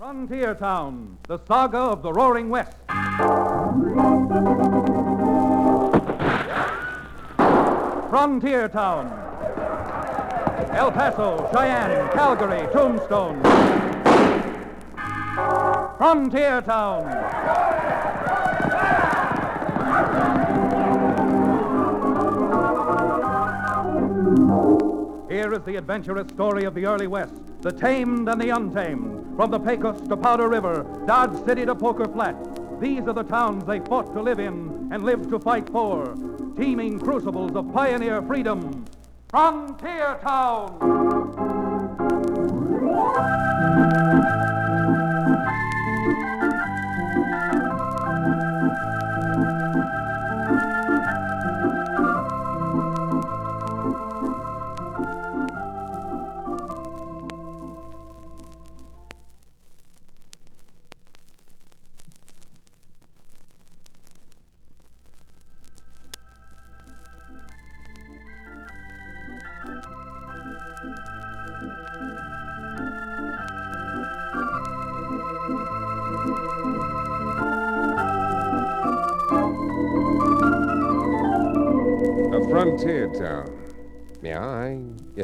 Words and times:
Frontier 0.00 0.54
Town, 0.54 1.18
the 1.28 1.38
saga 1.46 1.76
of 1.76 2.02
the 2.02 2.10
Roaring 2.10 2.48
West. 2.48 2.74
Frontier 8.08 8.66
Town. 8.70 9.08
El 10.70 10.90
Paso, 10.90 11.50
Cheyenne, 11.52 12.10
Calgary, 12.12 12.66
Tombstone. 12.72 13.42
Frontier 15.98 16.62
Town. 16.62 17.04
Here 25.28 25.52
is 25.52 25.62
the 25.64 25.76
adventurous 25.76 26.28
story 26.28 26.64
of 26.64 26.74
the 26.74 26.86
early 26.86 27.06
West, 27.06 27.34
the 27.60 27.70
tamed 27.70 28.28
and 28.30 28.40
the 28.40 28.48
untamed, 28.48 29.09
from 29.40 29.50
the 29.50 29.58
Pecos 29.58 29.98
to 30.02 30.18
Powder 30.18 30.50
River, 30.50 30.84
Dodge 31.06 31.42
City 31.46 31.64
to 31.64 31.74
Poker 31.74 32.06
Flat. 32.06 32.36
These 32.78 33.08
are 33.08 33.14
the 33.14 33.22
towns 33.22 33.64
they 33.64 33.80
fought 33.80 34.12
to 34.12 34.20
live 34.20 34.38
in 34.38 34.90
and 34.92 35.02
lived 35.02 35.30
to 35.30 35.38
fight 35.38 35.66
for, 35.70 36.14
teeming 36.58 37.00
crucibles 37.00 37.56
of 37.56 37.72
pioneer 37.72 38.20
freedom. 38.20 38.84
Frontier 39.30 40.20
Town! 40.22 40.76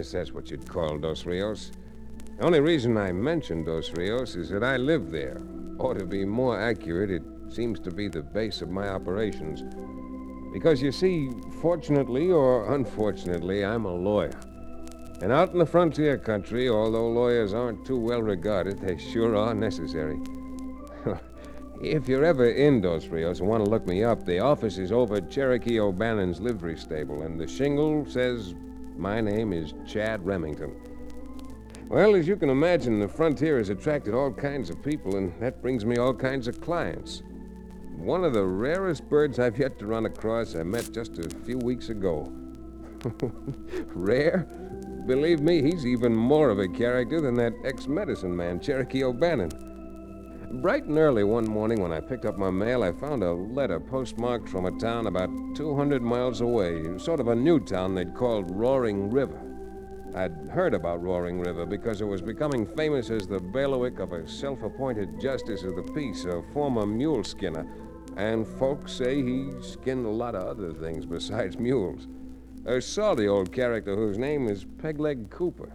Guess 0.06 0.12
that's 0.12 0.32
what 0.32 0.52
you'd 0.52 0.68
call 0.68 0.98
Dos 0.98 1.26
Rios. 1.26 1.72
The 2.38 2.44
only 2.44 2.60
reason 2.60 2.96
I 2.96 3.10
mentioned 3.10 3.66
Dos 3.66 3.90
Rios 3.90 4.36
is 4.36 4.48
that 4.50 4.62
I 4.62 4.76
live 4.76 5.10
there. 5.10 5.42
Or 5.78 5.94
to 5.94 6.06
be 6.06 6.24
more 6.24 6.60
accurate, 6.60 7.10
it 7.10 7.24
seems 7.48 7.80
to 7.80 7.90
be 7.90 8.06
the 8.06 8.22
base 8.22 8.62
of 8.62 8.70
my 8.70 8.88
operations. 8.88 9.64
Because 10.52 10.80
you 10.80 10.92
see, 10.92 11.30
fortunately 11.60 12.30
or 12.30 12.72
unfortunately, 12.72 13.64
I'm 13.64 13.84
a 13.84 13.92
lawyer. 13.92 14.38
And 15.22 15.32
out 15.32 15.52
in 15.52 15.58
the 15.58 15.66
frontier 15.66 16.18
country, 16.18 16.68
although 16.68 17.08
lawyers 17.08 17.52
aren't 17.52 17.84
too 17.84 17.98
well 17.98 18.22
regarded, 18.22 18.78
they 18.78 18.98
sure 18.98 19.34
are 19.34 19.54
necessary. 19.54 20.20
If 21.78 22.08
you're 22.08 22.24
ever 22.24 22.48
in 22.48 22.80
Dos 22.80 23.08
Rios 23.08 23.41
and 23.41 23.48
want 23.50 23.62
to 23.62 23.70
look 23.70 23.86
me 23.86 24.02
up, 24.02 24.24
the 24.24 24.38
office 24.38 24.78
is 24.78 24.92
over 24.92 25.20
Cherokee 25.20 25.78
O'Bannon's 25.78 26.41
livery 26.41 26.78
stable, 26.78 27.20
and 27.20 27.38
the 27.38 27.46
shingle 27.46 28.06
says 28.08 28.54
my 28.97 29.20
name 29.20 29.52
is 29.52 29.75
Chad 29.86 30.25
Remington. 30.25 30.75
Well, 31.89 32.16
as 32.16 32.27
you 32.27 32.36
can 32.36 32.50
imagine, 32.50 32.98
the 32.98 33.08
frontier 33.08 33.58
has 33.58 33.69
attracted 33.69 34.14
all 34.14 34.33
kinds 34.33 34.70
of 34.70 34.83
people, 34.83 35.16
and 35.16 35.33
that 35.41 35.62
brings 35.62 35.84
me 35.84 35.97
all 35.98 36.14
kinds 36.14 36.48
of 36.48 36.61
clients. 36.61 37.22
One 37.97 38.25
of 38.25 38.33
the 38.33 38.44
rarest 38.44 39.08
birds 39.08 39.38
I've 39.38 39.58
yet 39.58 39.78
to 39.78 39.86
run 39.86 40.06
across 40.06 40.55
I 40.55 40.62
met 40.62 40.92
just 40.92 41.19
a 41.19 41.28
few 41.44 41.58
weeks 41.58 41.88
ago. 41.88 42.31
Rare? 43.94 44.47
Believe 45.06 45.41
me, 45.41 45.62
he's 45.62 45.87
even 45.87 46.15
more 46.15 46.50
of 46.50 46.59
a 46.59 46.69
character 46.69 47.20
than 47.20 47.34
that 47.34 47.53
ex 47.65 47.87
medicine 47.87 48.37
man, 48.37 48.59
Cherokee 48.59 49.04
O'Bannon. 49.04 49.75
Bright 50.52 50.84
and 50.84 50.96
early 50.96 51.24
one 51.24 51.44
morning 51.44 51.80
when 51.80 51.92
I 51.92 51.98
picked 51.98 52.24
up 52.24 52.38
my 52.38 52.50
mail, 52.50 52.84
I 52.84 52.92
found 52.92 53.24
a 53.24 53.32
letter 53.32 53.80
postmarked 53.80 54.48
from 54.48 54.66
a 54.66 54.78
town 54.78 55.08
about 55.08 55.28
200 55.56 56.00
miles 56.02 56.40
away, 56.40 56.96
sort 56.98 57.18
of 57.18 57.26
a 57.26 57.34
new 57.34 57.58
town 57.58 57.96
they'd 57.96 58.14
called 58.14 58.52
Roaring 58.52 59.10
River. 59.10 59.40
I'd 60.14 60.48
heard 60.48 60.72
about 60.72 61.02
Roaring 61.02 61.40
River 61.40 61.66
because 61.66 62.00
it 62.00 62.06
was 62.06 62.22
becoming 62.22 62.64
famous 62.76 63.10
as 63.10 63.26
the 63.26 63.40
bailiwick 63.40 63.98
of 63.98 64.12
a 64.12 64.28
self 64.28 64.62
appointed 64.62 65.20
justice 65.20 65.64
of 65.64 65.74
the 65.74 65.82
peace, 65.82 66.24
a 66.24 66.42
former 66.52 66.86
mule 66.86 67.24
skinner. 67.24 67.66
And 68.16 68.46
folks 68.46 68.92
say 68.92 69.22
he 69.22 69.50
skinned 69.60 70.06
a 70.06 70.10
lot 70.10 70.36
of 70.36 70.46
other 70.46 70.72
things 70.72 71.04
besides 71.06 71.58
mules. 71.58 72.06
A 72.66 72.80
salty 72.80 73.26
old 73.26 73.52
character 73.52 73.96
whose 73.96 74.16
name 74.16 74.48
is 74.48 74.64
Pegleg 74.64 75.28
Cooper. 75.28 75.72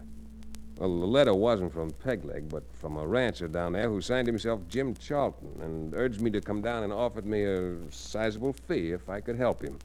Well, 0.82 1.00
the 1.00 1.06
letter 1.06 1.36
wasn't 1.36 1.74
from 1.74 1.92
Pegleg, 1.92 2.50
but 2.50 2.64
from 2.74 2.98
a 2.98 3.06
rancher 3.06 3.48
down 3.48 3.74
there 3.74 3.88
who 3.88 4.02
signed 4.02 4.26
himself 4.26 4.62
Jim 4.68 4.96
Charlton 4.96 5.62
and 5.62 5.94
urged 5.94 6.22
me 6.22 6.32
to 6.32 6.42
come 6.42 6.64
down 6.64 6.82
and 6.82 6.92
offered 6.92 7.28
me 7.28 7.44
a 7.44 7.76
sizable 7.92 8.54
fee 8.54 8.90
if 8.90 9.08
I 9.08 9.22
could 9.22 9.36
help 9.36 9.64
him. 9.64 9.78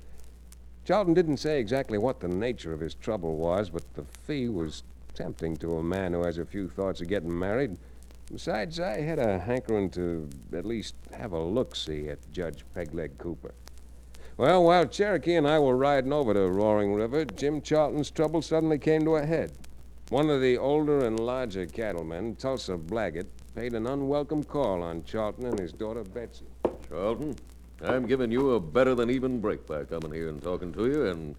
Charlton 0.87 1.12
didn't 1.12 1.37
say 1.37 1.61
exactly 1.61 1.99
what 1.99 2.21
the 2.21 2.29
nature 2.29 2.73
of 2.73 2.81
his 2.81 2.95
trouble 2.95 3.37
was, 3.37 3.69
but 3.69 3.83
the 3.93 4.07
fee 4.23 4.49
was 4.49 4.84
tempting 5.15 5.59
to 5.59 5.77
a 5.77 5.83
man 5.83 6.15
who 6.15 6.25
has 6.25 6.39
a 6.39 6.47
few 6.47 6.67
thoughts 6.67 7.03
of 7.03 7.09
getting 7.09 7.39
married. 7.39 7.77
Besides, 8.33 8.81
I 8.81 9.03
had 9.03 9.19
a 9.19 9.39
hankering 9.39 9.91
to 9.91 10.31
at 10.55 10.65
least 10.65 10.95
have 11.13 11.33
a 11.33 11.43
look 11.43 11.77
see 11.77 12.09
at 12.09 12.33
Judge 12.33 12.65
Pegleg 12.75 13.19
Cooper. 13.19 13.53
Well, 14.39 14.65
while 14.65 14.87
Cherokee 14.87 15.34
and 15.34 15.47
I 15.47 15.59
were 15.59 15.77
riding 15.77 16.15
over 16.15 16.33
to 16.33 16.49
Roaring 16.49 16.95
River, 16.95 17.27
Jim 17.27 17.61
Charlton's 17.61 18.11
trouble 18.11 18.41
suddenly 18.41 18.78
came 18.78 19.05
to 19.05 19.17
a 19.17 19.27
head. 19.27 19.53
One 20.11 20.31
of 20.31 20.41
the 20.41 20.56
older 20.56 21.05
and 21.05 21.19
larger 21.19 21.67
cattlemen, 21.67 22.37
Tulsa 22.37 22.77
Blaggett, 22.77 23.27
paid 23.56 23.75
an 23.75 23.89
unwelcome 23.89 24.44
call 24.44 24.81
on 24.84 25.03
Charlton 25.03 25.47
and 25.47 25.59
his 25.59 25.72
daughter 25.72 26.05
Betsy. 26.05 26.44
Charlton, 26.89 27.34
I'm 27.83 28.06
giving 28.06 28.31
you 28.31 28.53
a 28.53 28.61
better 28.61 28.95
than 28.95 29.11
even 29.11 29.41
break 29.41 29.66
by 29.66 29.83
coming 29.83 30.12
here 30.12 30.28
and 30.28 30.41
talking 30.41 30.72
to 30.75 30.87
you, 30.87 31.06
and 31.06 31.34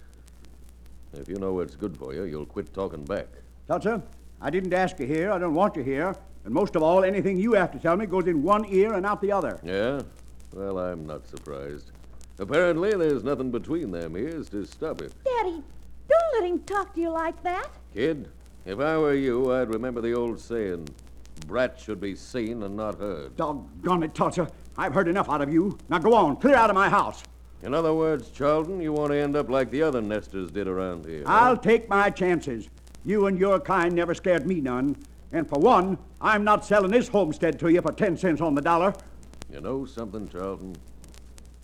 if 1.14 1.30
you 1.30 1.36
know 1.36 1.54
what's 1.54 1.78
good 1.78 1.96
for 1.96 2.14
you, 2.14 2.24
you'll 2.24 2.46
quit 2.46 2.74
talking 2.74 3.06
back. 3.06 3.28
Tulsa, 3.70 4.04
I 4.42 4.50
didn't 4.50 4.74
ask 4.74 5.00
you 5.00 5.08
here. 5.08 5.32
I 5.32 5.38
don't 5.38 5.54
want 5.54 5.78
you 5.78 5.84
here. 5.84 6.14
And 6.44 6.54
most 6.54 6.76
of 6.76 6.84
all, 6.84 7.06
anything 7.06 7.40
you 7.40 7.54
have 7.54 7.72
to 7.72 7.80
tell 7.80 7.96
me 7.96 8.06
goes 8.06 8.28
in 8.28 8.44
one 8.44 8.66
ear 8.66 8.96
and 8.96 9.06
out 9.06 9.22
the 9.22 9.32
other. 9.32 9.62
Yeah? 9.64 10.02
Well, 10.54 10.78
I'm 10.78 11.08
not 11.08 11.26
surprised. 11.26 11.92
Apparently, 12.38 12.92
there's 12.92 13.24
nothing 13.24 13.50
between 13.50 13.92
them 13.92 14.18
ears 14.18 14.50
to 14.50 14.66
stop 14.66 15.02
it. 15.02 15.14
Daddy, 15.24 15.64
don't 16.10 16.34
let 16.34 16.44
him 16.44 16.60
talk 16.64 16.94
to 16.96 17.00
you 17.00 17.12
like 17.12 17.42
that. 17.44 17.70
Kid, 17.94 18.28
if 18.68 18.80
I 18.80 18.98
were 18.98 19.16
you, 19.16 19.54
I'd 19.54 19.70
remember 19.70 20.02
the 20.02 20.14
old 20.14 20.40
saying 20.40 20.88
brat 21.48 21.80
should 21.80 22.02
be 22.02 22.16
seen 22.16 22.64
and 22.64 22.76
not 22.76 23.00
heard. 23.00 23.36
Doggone 23.38 24.04
it, 24.04 24.14
Tulsa. 24.14 24.50
I've 24.78 24.94
heard 24.94 25.08
enough 25.08 25.30
out 25.30 25.42
of 25.42 25.52
you. 25.52 25.78
Now 25.90 26.00
go 26.00 26.14
on, 26.14 26.36
clear 26.36 26.56
out 26.56 26.70
of 26.70 26.76
my 26.76 26.90
house. 26.90 27.24
In 27.64 27.74
other 27.74 27.94
words, 27.94 28.30
Charlton, 28.30 28.82
you 28.82 28.94
want 28.94 29.12
to 29.12 29.18
end 29.18 29.36
up 29.36 29.50
like 29.50 29.72
the 29.72 29.82
other 29.82 30.02
nesters 30.02 30.52
did 30.52 30.68
around 30.68 31.06
here. 31.06 31.24
I'll 31.26 31.58
take 31.58 31.90
my 31.90 32.10
chances. 32.10 32.70
You 33.06 33.28
and 33.28 33.40
your 33.40 33.60
kind 33.60 33.96
never 33.96 34.14
scared 34.14 34.46
me 34.46 34.62
none. 34.62 34.96
And 35.32 35.48
for 35.48 35.60
one, 35.60 35.98
I'm 36.22 36.44
not 36.44 36.66
selling 36.66 36.92
this 36.92 37.08
homestead 37.08 37.60
to 37.60 37.70
you 37.70 37.82
for 37.82 37.92
ten 37.92 38.18
cents 38.18 38.42
on 38.42 38.54
the 38.54 38.62
dollar. 38.62 38.94
You 39.52 39.62
know 39.62 39.86
something, 39.86 40.28
Charlton? 40.28 40.76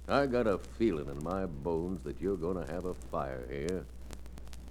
I 0.08 0.26
got 0.26 0.48
a 0.48 0.58
feeling 0.58 1.08
in 1.08 1.24
my 1.24 1.46
bones 1.46 2.02
that 2.04 2.20
you're 2.22 2.38
going 2.38 2.66
to 2.66 2.72
have 2.74 2.86
a 2.86 2.94
fire 2.94 3.46
here. 3.50 3.86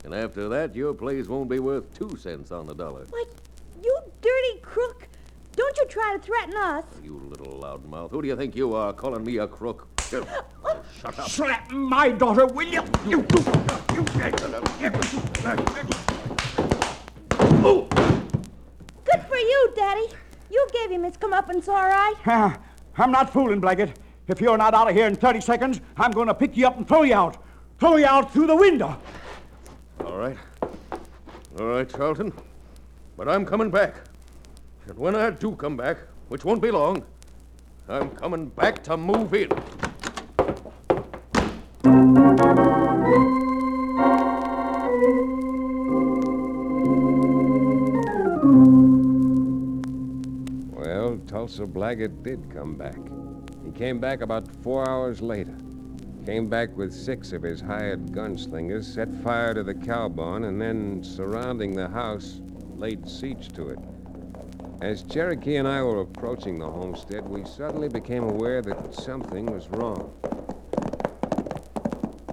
And 0.05 0.15
after 0.15 0.49
that, 0.49 0.75
your 0.75 0.95
place 0.95 1.29
won't 1.29 1.49
be 1.49 1.61
worth 1.61 1.93
two 1.97 2.17
cents 2.17 2.51
on 2.51 2.67
the 2.67 2.75
dollar. 2.75 3.07
Why, 3.11 3.25
you 3.83 3.99
dirty 4.21 4.61
crook. 4.61 5.07
Don't 5.55 5.77
you 5.77 5.87
try 5.87 6.17
to 6.17 6.23
threaten 6.23 6.57
us. 6.57 6.85
You 7.05 7.21
little 7.29 7.61
loudmouth. 7.61 8.11
Who 8.11 8.23
do 8.23 8.29
you 8.29 8.37
think 8.37 8.57
you 8.57 8.75
are, 8.75 8.93
calling 8.93 9.23
me 9.23 9.39
a 9.39 9.47
crook? 9.47 9.87
Shut 10.09 10.27
up. 10.29 11.29
Slap 11.29 11.71
my 11.71 12.11
daughter, 12.11 12.47
will 12.47 12.67
you? 12.67 12.83
You, 13.07 13.19
you, 13.19 14.05
Good 19.05 19.23
for 19.29 19.37
you, 19.37 19.73
Daddy. 19.77 20.07
You 20.51 20.67
gave 20.73 20.91
him 20.91 21.05
his 21.05 21.17
comeuppance, 21.17 21.69
all 21.69 21.75
right. 21.75 22.15
Ah, 22.27 22.59
I'm 22.97 23.13
not 23.13 23.33
fooling, 23.33 23.61
Blaggett. 23.61 23.95
If 24.29 24.41
you're 24.41 24.59
not 24.59 24.75
out 24.75 24.89
of 24.89 24.95
here 24.95 25.07
in 25.07 25.17
30 25.17 25.41
seconds, 25.41 25.81
I'm 25.97 26.11
going 26.11 26.29
to 26.29 26.35
pick 26.35 26.57
you 26.57 26.67
up 26.67 26.77
and 26.77 26.87
throw 26.87 27.03
you 27.03 27.15
out. 27.15 27.43
Throw 27.79 27.97
you 27.97 28.07
out 28.07 28.33
through 28.33 28.47
the 28.47 28.57
window. 28.57 28.99
All 30.13 30.19
right. 30.19 30.37
All 31.59 31.69
right, 31.69 31.89
Charlton. 31.89 32.35
But 33.17 33.31
I'm 33.31 33.47
coming 33.47 33.71
back. 33.71 33.95
And 34.87 34.99
when 34.99 35.17
I 35.17 35.31
do 35.31 35.57
come 35.57 35.75
back, 35.75 35.97
which 36.29 36.45
won't 36.45 36.61
be 36.61 36.71
long, 36.71 37.03
I'm 37.89 38.11
coming 38.11 38.49
back 38.51 38.85
to 38.85 38.99
move 38.99 39.33
in. 39.33 39.49
Well, 50.73 51.19
Tulsa 51.27 51.63
Blaggett 51.63 52.23
did 52.23 52.51
come 52.53 52.75
back. 52.75 52.99
He 53.65 53.71
came 53.71 53.99
back 53.99 54.21
about 54.21 54.47
four 54.63 54.87
hours 54.87 55.23
later. 55.23 55.57
Came 56.27 56.49
back 56.49 56.77
with 56.77 56.95
six 56.95 57.33
of 57.33 57.43
his 57.43 57.61
hired 57.61 58.13
gunslingers, 58.13 58.85
set 58.85 59.13
fire 59.25 59.55
to 59.55 59.65
the 59.65 59.75
cow 59.75 60.09
barn, 60.09 60.45
and 60.45 60.61
then, 60.61 61.03
surrounding 61.03 61.75
the 61.75 61.89
house, 61.89 62.41
laid 62.77 63.09
siege 63.09 63.49
to 63.55 63.71
it. 63.71 63.79
As 64.81 65.03
Cherokee 65.03 65.57
and 65.57 65.67
I 65.67 65.83
were 65.83 66.01
approaching 66.01 66.61
the 66.61 66.71
homestead, 66.71 67.29
we 67.29 67.45
suddenly 67.45 67.89
became 67.89 68.23
aware 68.23 68.63
that 68.63 68.95
something 68.95 69.47
was 69.47 69.69
wrong. 69.71 70.13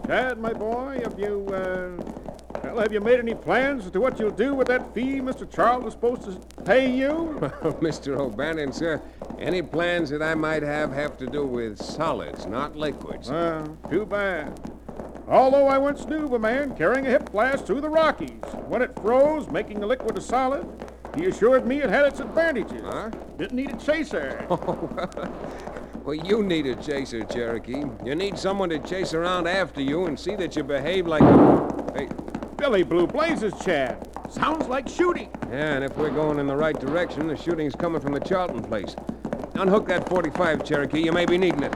Chad, 0.06 0.40
my 0.40 0.54
boy, 0.54 1.00
have 1.04 1.20
you, 1.20 1.48
uh, 1.48 1.90
well, 2.64 2.80
have 2.80 2.94
you 2.94 3.02
made 3.02 3.20
any 3.20 3.34
plans 3.34 3.86
as 3.86 3.92
to 3.92 4.00
what 4.00 4.20
you'll 4.20 4.30
do 4.30 4.54
with 4.54 4.68
that 4.68 4.94
fee 4.94 5.20
Mr. 5.20 5.50
Charles 5.50 5.86
is 5.86 5.94
supposed 5.94 6.24
to 6.24 6.64
pay 6.64 6.92
you? 6.92 7.38
Mr. 7.82 8.20
O'Bannon, 8.20 8.72
sir, 8.72 9.02
any 9.40 9.62
plans 9.62 10.10
that 10.10 10.22
I 10.22 10.36
might 10.36 10.64
have 10.64 10.92
have 10.94 11.18
to 11.18 11.26
do 11.26 11.46
with 11.46 11.82
solids, 11.82 12.46
not 12.46 12.76
liquids. 12.76 13.30
Uh, 13.30 13.68
too 13.90 14.06
bad. 14.06 14.60
Although 15.28 15.68
I 15.68 15.78
once 15.78 16.06
knew 16.06 16.26
of 16.26 16.34
a 16.34 16.40
man 16.40 16.76
carrying 16.76 17.06
a 17.06 17.10
hip 17.10 17.30
flask 17.30 17.66
through 17.66 17.82
the 17.82 17.90
Rockies. 17.90 18.42
When 18.68 18.82
it 18.82 18.96
froze, 19.00 19.48
making 19.50 19.80
the 19.80 19.86
liquid 19.88 20.18
a 20.18 20.22
solid, 20.22 20.68
he 21.16 21.26
assured 21.26 21.68
me 21.68 21.78
it 21.82 21.90
had 21.90 22.06
its 22.06 22.20
advantages. 22.20 22.82
Huh? 22.84 23.10
Didn't 23.38 23.56
need 23.56 23.72
a 23.72 23.78
chaser. 23.78 24.46
Well, 26.06 26.16
you 26.16 26.42
need 26.42 26.66
a 26.66 26.76
chaser, 26.76 27.24
Cherokee. 27.26 27.84
You 28.04 28.16
need 28.16 28.40
someone 28.40 28.70
to 28.70 28.80
chase 28.80 29.14
around 29.14 29.46
after 29.48 29.82
you 29.82 30.06
and 30.06 30.20
see 30.20 30.36
that 30.38 30.56
you 30.56 30.64
behave 30.64 31.06
like. 31.06 31.22
Hey, 31.96 32.08
Billy 32.56 32.82
Blue 32.84 33.06
Blazes, 33.06 33.54
Chad. 33.64 34.08
Sounds 34.32 34.68
like 34.68 34.88
shooting. 34.88 35.30
yeah, 35.52 35.76
and 35.76 35.84
if 35.84 35.96
we're 35.98 36.10
going 36.10 36.40
in 36.40 36.48
the 36.48 36.56
right 36.56 36.80
direction, 36.80 37.28
the 37.28 37.36
shooting's 37.36 37.76
coming 37.76 38.02
from 38.02 38.14
the 38.14 38.20
Charlton 38.22 38.64
place. 38.64 38.96
Unhook 39.60 39.88
that 39.90 40.08
45, 40.08 40.64
Cherokee. 40.64 41.02
You 41.02 41.12
may 41.12 41.26
be 41.26 41.38
needing 41.38 41.64
it. 41.64 41.74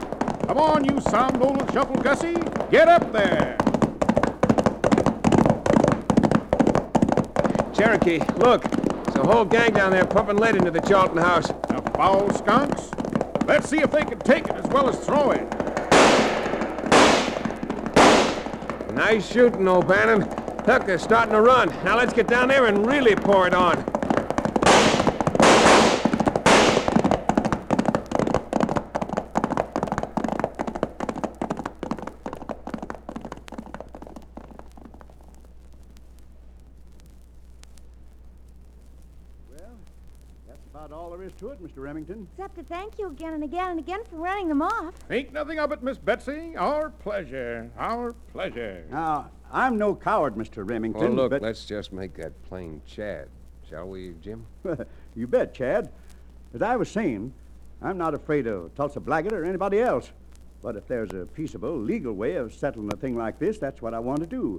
Come 0.47 0.57
on, 0.57 0.85
you 0.85 1.01
somnolent 1.01 1.69
shuffle 1.73 1.97
Gussie. 1.97 2.35
Get 2.71 2.87
up 2.87 3.11
there. 3.11 3.57
Cherokee, 7.73 8.19
look. 8.37 8.63
There's 8.63 9.17
a 9.17 9.23
whole 9.23 9.43
gang 9.43 9.73
down 9.73 9.91
there 9.91 10.05
pumping 10.05 10.37
lead 10.37 10.55
into 10.55 10.71
the 10.71 10.79
Charlton 10.79 11.17
house. 11.17 11.47
The 11.47 11.83
foul 11.93 12.31
skunks. 12.31 12.89
Let's 13.47 13.69
see 13.69 13.79
if 13.79 13.91
they 13.91 14.05
can 14.05 14.19
take 14.19 14.47
it 14.47 14.55
as 14.55 14.65
well 14.67 14.87
as 14.87 14.97
throw 15.05 15.31
it. 15.31 15.43
Nice 18.93 19.29
shooting, 19.29 19.67
O'Bannon. 19.67 20.21
Look, 20.65 20.85
they're 20.85 20.97
starting 20.97 21.33
to 21.33 21.41
run. 21.41 21.67
Now 21.83 21.97
let's 21.97 22.13
get 22.13 22.27
down 22.27 22.47
there 22.47 22.67
and 22.67 22.87
really 22.87 23.15
pour 23.15 23.45
it 23.45 23.53
on. 23.53 23.83
That's 40.45 40.67
about 40.69 40.91
all 40.91 41.09
there 41.09 41.23
is 41.23 41.33
to 41.33 41.41
it, 41.53 41.63
Mr. 41.63 41.83
Remington. 41.83 42.27
Except 42.33 42.55
to 42.55 42.63
thank 42.63 42.99
you 42.99 43.07
again 43.07 43.33
and 43.33 43.43
again 43.43 43.71
and 43.71 43.79
again 43.79 44.01
for 44.09 44.17
running 44.17 44.49
them 44.49 44.61
off. 44.61 44.95
Think 45.07 45.31
nothing 45.31 45.59
of 45.59 45.71
it, 45.71 45.81
Miss 45.81 45.97
Betsy. 45.97 46.55
Our 46.57 46.89
pleasure. 46.89 47.69
Our 47.77 48.13
pleasure. 48.31 48.85
Now, 48.91 49.29
I'm 49.51 49.77
no 49.77 49.95
coward, 49.95 50.35
Mr. 50.35 50.67
Remington. 50.67 51.01
Well, 51.01 51.11
look, 51.11 51.31
but... 51.31 51.41
let's 51.41 51.65
just 51.65 51.93
make 51.93 52.15
that 52.15 52.41
plain 52.43 52.81
Chad. 52.85 53.29
Shall 53.69 53.87
we, 53.87 54.13
Jim? 54.21 54.45
you 55.15 55.27
bet, 55.27 55.53
Chad. 55.53 55.91
As 56.53 56.61
I 56.61 56.75
was 56.75 56.89
saying, 56.89 57.33
I'm 57.81 57.97
not 57.97 58.13
afraid 58.13 58.47
of 58.47 58.73
Tulsa 58.75 58.99
Blaggett 58.99 59.31
or 59.31 59.45
anybody 59.45 59.79
else. 59.79 60.11
But 60.61 60.75
if 60.75 60.87
there's 60.87 61.11
a 61.11 61.25
peaceable, 61.25 61.77
legal 61.77 62.13
way 62.13 62.35
of 62.35 62.53
settling 62.53 62.91
a 62.93 62.95
thing 62.95 63.17
like 63.17 63.37
this, 63.37 63.57
that's 63.57 63.81
what 63.81 63.93
I 63.93 63.99
want 63.99 64.21
to 64.21 64.25
do. 64.25 64.57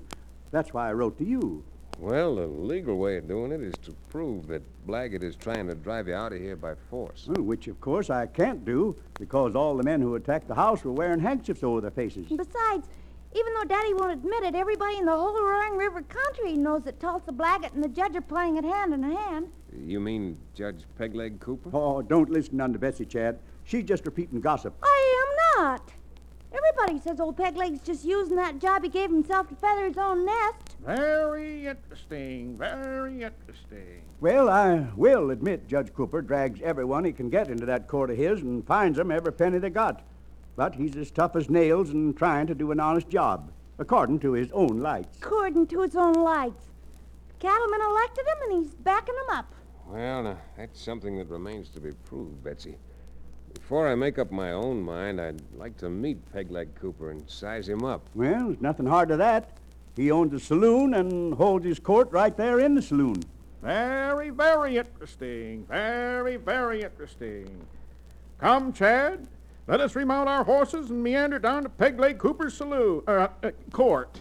That's 0.50 0.73
why 0.73 0.88
I 0.88 0.93
wrote 0.93 1.19
to 1.19 1.25
you. 1.25 1.64
Well, 1.99 2.37
the 2.37 2.46
legal 2.46 2.99
way 2.99 3.17
of 3.17 3.29
doing 3.29 3.52
it 3.52 3.62
is 3.62 3.75
to 3.82 3.94
prove 4.11 4.46
that 4.49 4.62
Blaggett 4.87 5.23
is 5.23 5.37
trying 5.37 5.69
to 5.69 5.75
drive 5.75 6.08
you 6.08 6.14
out 6.14 6.32
of 6.32 6.41
here 6.41 6.56
by 6.56 6.75
force. 6.91 7.26
Well, 7.29 7.43
Which, 7.43 7.69
of 7.69 7.81
course, 7.81 8.11
I 8.11 8.26
can't 8.26 8.64
do 8.64 8.96
because 9.19 9.55
all 9.55 9.76
the 9.76 9.82
men 9.82 10.00
who 10.00 10.14
attacked 10.17 10.49
the 10.49 10.55
house 10.55 10.85
were 10.85 10.93
wearing 10.93 11.20
handkerchiefs 11.20 11.62
over 11.62 11.81
their 11.81 11.91
faces. 11.91 12.26
And 12.29 12.38
besides, 12.38 12.88
even 13.35 13.55
though 13.55 13.64
Daddy 13.64 13.94
won't 13.94 14.12
admit 14.12 14.43
it, 14.44 14.55
everybody 14.55 14.99
in 14.99 15.06
the 15.06 15.17
whole 15.17 15.41
Roaring 15.41 15.76
River 15.76 16.02
country 16.02 16.55
knows 16.55 16.82
that 16.82 17.00
Tulsa 17.00 17.32
Blaggett 17.32 17.75
and 17.75 17.82
the 17.82 17.88
judge 17.88 18.14
are 18.17 18.20
playing 18.20 18.58
at 18.58 18.64
hand 18.64 18.93
in 18.93 19.02
hand. 19.02 19.49
You 19.76 20.00
mean 20.00 20.37
Judge 20.55 20.85
Pegleg 20.99 21.40
Cooper? 21.40 21.70
Oh, 21.73 22.02
don't 22.02 22.31
listen 22.31 22.61
unto 22.61 22.79
Betsy, 22.79 23.05
Chad. 23.05 23.38
She's 23.64 23.85
just 23.85 24.05
repeating 24.05 24.40
gossip. 24.40 24.75
I 24.82 25.25
am 25.58 25.64
not. 25.64 25.93
Everybody 26.56 27.01
says 27.01 27.19
old 27.19 27.37
Pegleg's 27.37 27.81
just 27.81 28.05
using 28.05 28.37
that 28.37 28.61
job 28.61 28.85
he 28.85 28.89
gave 28.89 29.11
himself 29.11 29.49
to 29.49 29.56
feather 29.56 29.87
his 29.87 29.99
own 29.99 30.25
nest. 30.25 30.77
Very 30.85 31.67
interesting. 31.67 32.56
Very 32.56 33.23
interesting. 33.23 34.03
Well, 34.21 34.49
I 34.49 34.87
will 34.95 35.31
admit 35.31 35.67
Judge 35.67 35.93
Cooper 35.93 36.23
drags 36.23 36.61
everyone 36.62 37.05
he 37.05 37.12
can 37.12 37.29
get 37.29 37.49
into 37.49 37.67
that 37.67 37.89
court 37.89 38.11
of 38.11 38.17
his 38.17 38.41
and 38.41 38.65
finds 38.67 38.99
them 38.99 39.11
every 39.11 39.33
penny 39.33 39.59
they 39.59 39.71
got. 39.71 40.03
But 40.55 40.77
he's 40.77 40.97
as 40.97 41.11
tough 41.11 41.35
as 41.35 41.51
nails 41.51 41.91
and 41.91 42.17
trying 42.17 42.47
to 42.47 42.55
do 42.55 42.71
an 42.71 42.79
honest 42.79 43.09
job, 43.09 43.50
according 43.79 44.21
to 44.21 44.33
his 44.33 44.53
own 44.53 44.81
lights. 44.81 45.19
According 45.19 45.67
to 45.69 45.83
his 45.83 45.97
own 45.97 46.15
lights. 46.15 46.67
Cattlemen 47.41 47.81
elected 47.81 48.27
him 48.27 48.50
and 48.50 48.62
he's 48.62 48.75
backing 48.75 49.17
them 49.17 49.37
up. 49.37 49.53
Well, 49.89 50.23
now, 50.23 50.39
that's 50.57 50.81
something 50.81 51.19
that 51.19 51.29
remains 51.29 51.69
to 51.71 51.81
be 51.81 51.91
proved, 52.05 52.43
Betsy. 52.45 52.77
Before 53.55 53.89
I 53.89 53.95
make 53.95 54.19
up 54.19 54.31
my 54.31 54.53
own 54.53 54.83
mind, 54.83 55.21
I'd 55.21 55.41
like 55.56 55.77
to 55.79 55.89
meet 55.89 56.19
Pegleg 56.35 56.69
Cooper 56.75 57.11
and 57.11 57.29
size 57.29 57.69
him 57.69 57.85
up. 57.85 58.03
Well, 58.15 58.49
there's 58.49 58.61
nothing 58.61 58.87
hard 58.87 59.09
to 59.09 59.17
that. 59.17 59.51
He 59.97 60.11
owns 60.11 60.33
a 60.35 60.41
saloon 60.41 60.95
and 60.95 61.35
holds 61.35 61.65
his 61.65 61.79
court 61.79 62.11
right 62.12 62.37
there 62.37 62.61
in 62.61 62.75
the 62.75 62.83
saloon. 62.83 63.23
Very, 63.62 64.31
very 64.31 64.77
interesting. 64.77 65.65
Very, 65.69 66.37
very 66.37 66.83
interesting. 66.83 67.49
Come, 68.39 68.73
Chad. 68.73 69.27
Let 69.67 69.81
us 69.81 69.97
remount 69.97 70.29
our 70.29 70.45
horses 70.45 70.91
and 70.91 71.03
meander 71.03 71.39
down 71.39 71.62
to 71.62 71.71
Peg 71.71 71.99
Leg 71.99 72.19
Cooper's 72.19 72.55
saloon, 72.55 73.03
uh, 73.07 73.29
uh, 73.43 73.50
court. 73.73 74.21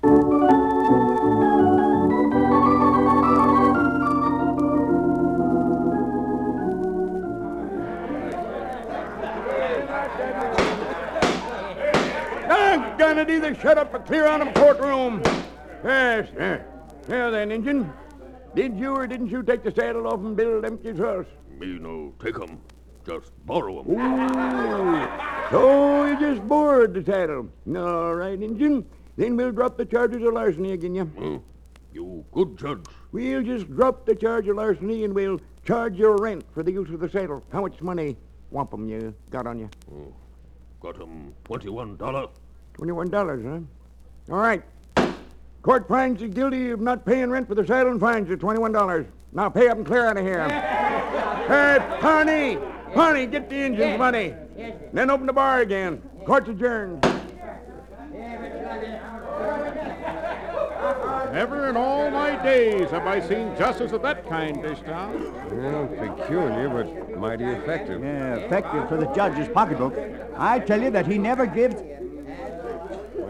It, 13.15 13.29
either 13.29 13.53
shut 13.55 13.77
up 13.77 13.93
or 13.93 13.99
clear 13.99 14.25
out 14.25 14.41
of 14.41 14.53
the 14.53 14.59
courtroom. 14.59 15.21
Yes, 15.83 16.27
sir. 16.35 16.65
Now 17.07 17.29
then, 17.29 17.51
Injun, 17.51 17.93
did 18.55 18.77
you 18.77 18.95
or 18.95 19.05
didn't 19.05 19.29
you 19.29 19.43
take 19.43 19.63
the 19.63 19.71
saddle 19.71 20.07
off 20.07 20.19
and 20.19 20.35
Bill 20.35 20.61
Lemke's 20.61 20.97
horse? 20.97 21.27
Me 21.59 21.77
no 21.79 22.13
take 22.23 22.39
'em, 22.39 22.59
just 23.05 23.31
borrow 23.45 23.81
'em. 23.81 23.91
Ooh, 23.91 25.07
so 25.51 26.05
you 26.05 26.19
just 26.19 26.47
borrowed 26.47 26.95
the 26.95 27.03
saddle. 27.03 27.49
All 27.75 28.15
right, 28.15 28.41
Injun. 28.41 28.83
Then 29.15 29.37
we'll 29.37 29.51
drop 29.51 29.77
the 29.77 29.85
charges 29.85 30.23
of 30.23 30.33
larceny 30.33 30.71
again 30.71 30.95
you. 30.95 31.41
You 31.93 32.25
good 32.31 32.57
judge. 32.57 32.83
We'll 33.11 33.43
just 33.43 33.69
drop 33.69 34.05
the 34.05 34.15
charge 34.15 34.47
of 34.47 34.55
larceny 34.55 35.03
and 35.03 35.13
we'll 35.13 35.39
charge 35.63 35.95
your 35.95 36.17
rent 36.17 36.43
for 36.51 36.63
the 36.63 36.71
use 36.71 36.89
of 36.89 36.99
the 36.99 37.09
saddle. 37.09 37.43
How 37.51 37.61
much 37.61 37.79
money, 37.79 38.17
wampum, 38.49 38.89
you 38.89 39.13
got 39.29 39.45
on 39.45 39.59
you? 39.59 39.69
Got 40.81 40.99
'em 40.99 41.33
twenty-one 41.43 41.95
dollar. 41.97 42.27
Twenty-one 42.73 43.09
dollars, 43.09 43.43
huh? 43.45 44.33
All 44.33 44.39
right. 44.39 44.63
Court 45.61 45.87
finds 45.87 46.21
you 46.21 46.27
guilty 46.27 46.71
of 46.71 46.81
not 46.81 47.05
paying 47.05 47.29
rent 47.29 47.47
for 47.47 47.55
the 47.55 47.65
saddle 47.65 47.91
and 47.91 47.99
fines 47.99 48.29
you 48.29 48.35
twenty-one 48.35 48.71
dollars. 48.71 49.05
Now 49.31 49.49
pay 49.49 49.69
up 49.69 49.77
and 49.77 49.85
clear 49.85 50.05
out 50.07 50.17
of 50.17 50.23
here. 50.23 50.47
hey, 50.49 51.77
Pawnee! 51.99 52.57
Pawnee, 52.93 53.25
get 53.25 53.49
the 53.49 53.55
Injun's 53.55 53.97
money. 53.97 54.33
Then 54.91 55.09
open 55.09 55.25
the 55.25 55.33
bar 55.33 55.61
again. 55.61 56.01
Court's 56.25 56.49
adjourned. 56.49 57.01
Never 61.33 61.69
in 61.69 61.77
all 61.77 62.11
my 62.11 62.35
days 62.43 62.91
have 62.91 63.07
I 63.07 63.19
seen 63.19 63.55
justice 63.57 63.91
of 63.91 64.03
that 64.03 64.29
kind 64.29 64.63
this 64.63 64.79
town. 64.81 65.33
Well, 65.49 65.87
peculiar, 65.87 66.69
but 66.69 67.17
mighty 67.17 67.45
effective. 67.45 68.03
Yeah, 68.03 68.35
effective 68.35 68.87
for 68.87 68.97
the 68.97 69.07
judge's 69.15 69.47
pocketbook. 69.47 69.97
I 70.37 70.59
tell 70.59 70.79
you 70.79 70.91
that 70.91 71.07
he 71.07 71.17
never 71.17 71.47
gives. 71.47 71.81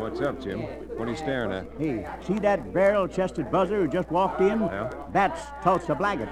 What's 0.03 0.19
up, 0.19 0.41
Jim? 0.43 0.59
What 0.97 1.07
are 1.07 1.11
you 1.11 1.15
staring 1.17 1.53
at? 1.53 1.65
Hey, 1.79 2.05
see 2.27 2.37
that 2.39 2.73
barrel-chested 2.73 3.49
buzzer 3.49 3.79
who 3.79 3.87
just 3.87 4.11
walked 4.11 4.41
in? 4.41 4.59
Yeah. 4.59 4.91
That's 5.13 5.39
Tulsa 5.63 5.95
Blaggett. 5.95 6.27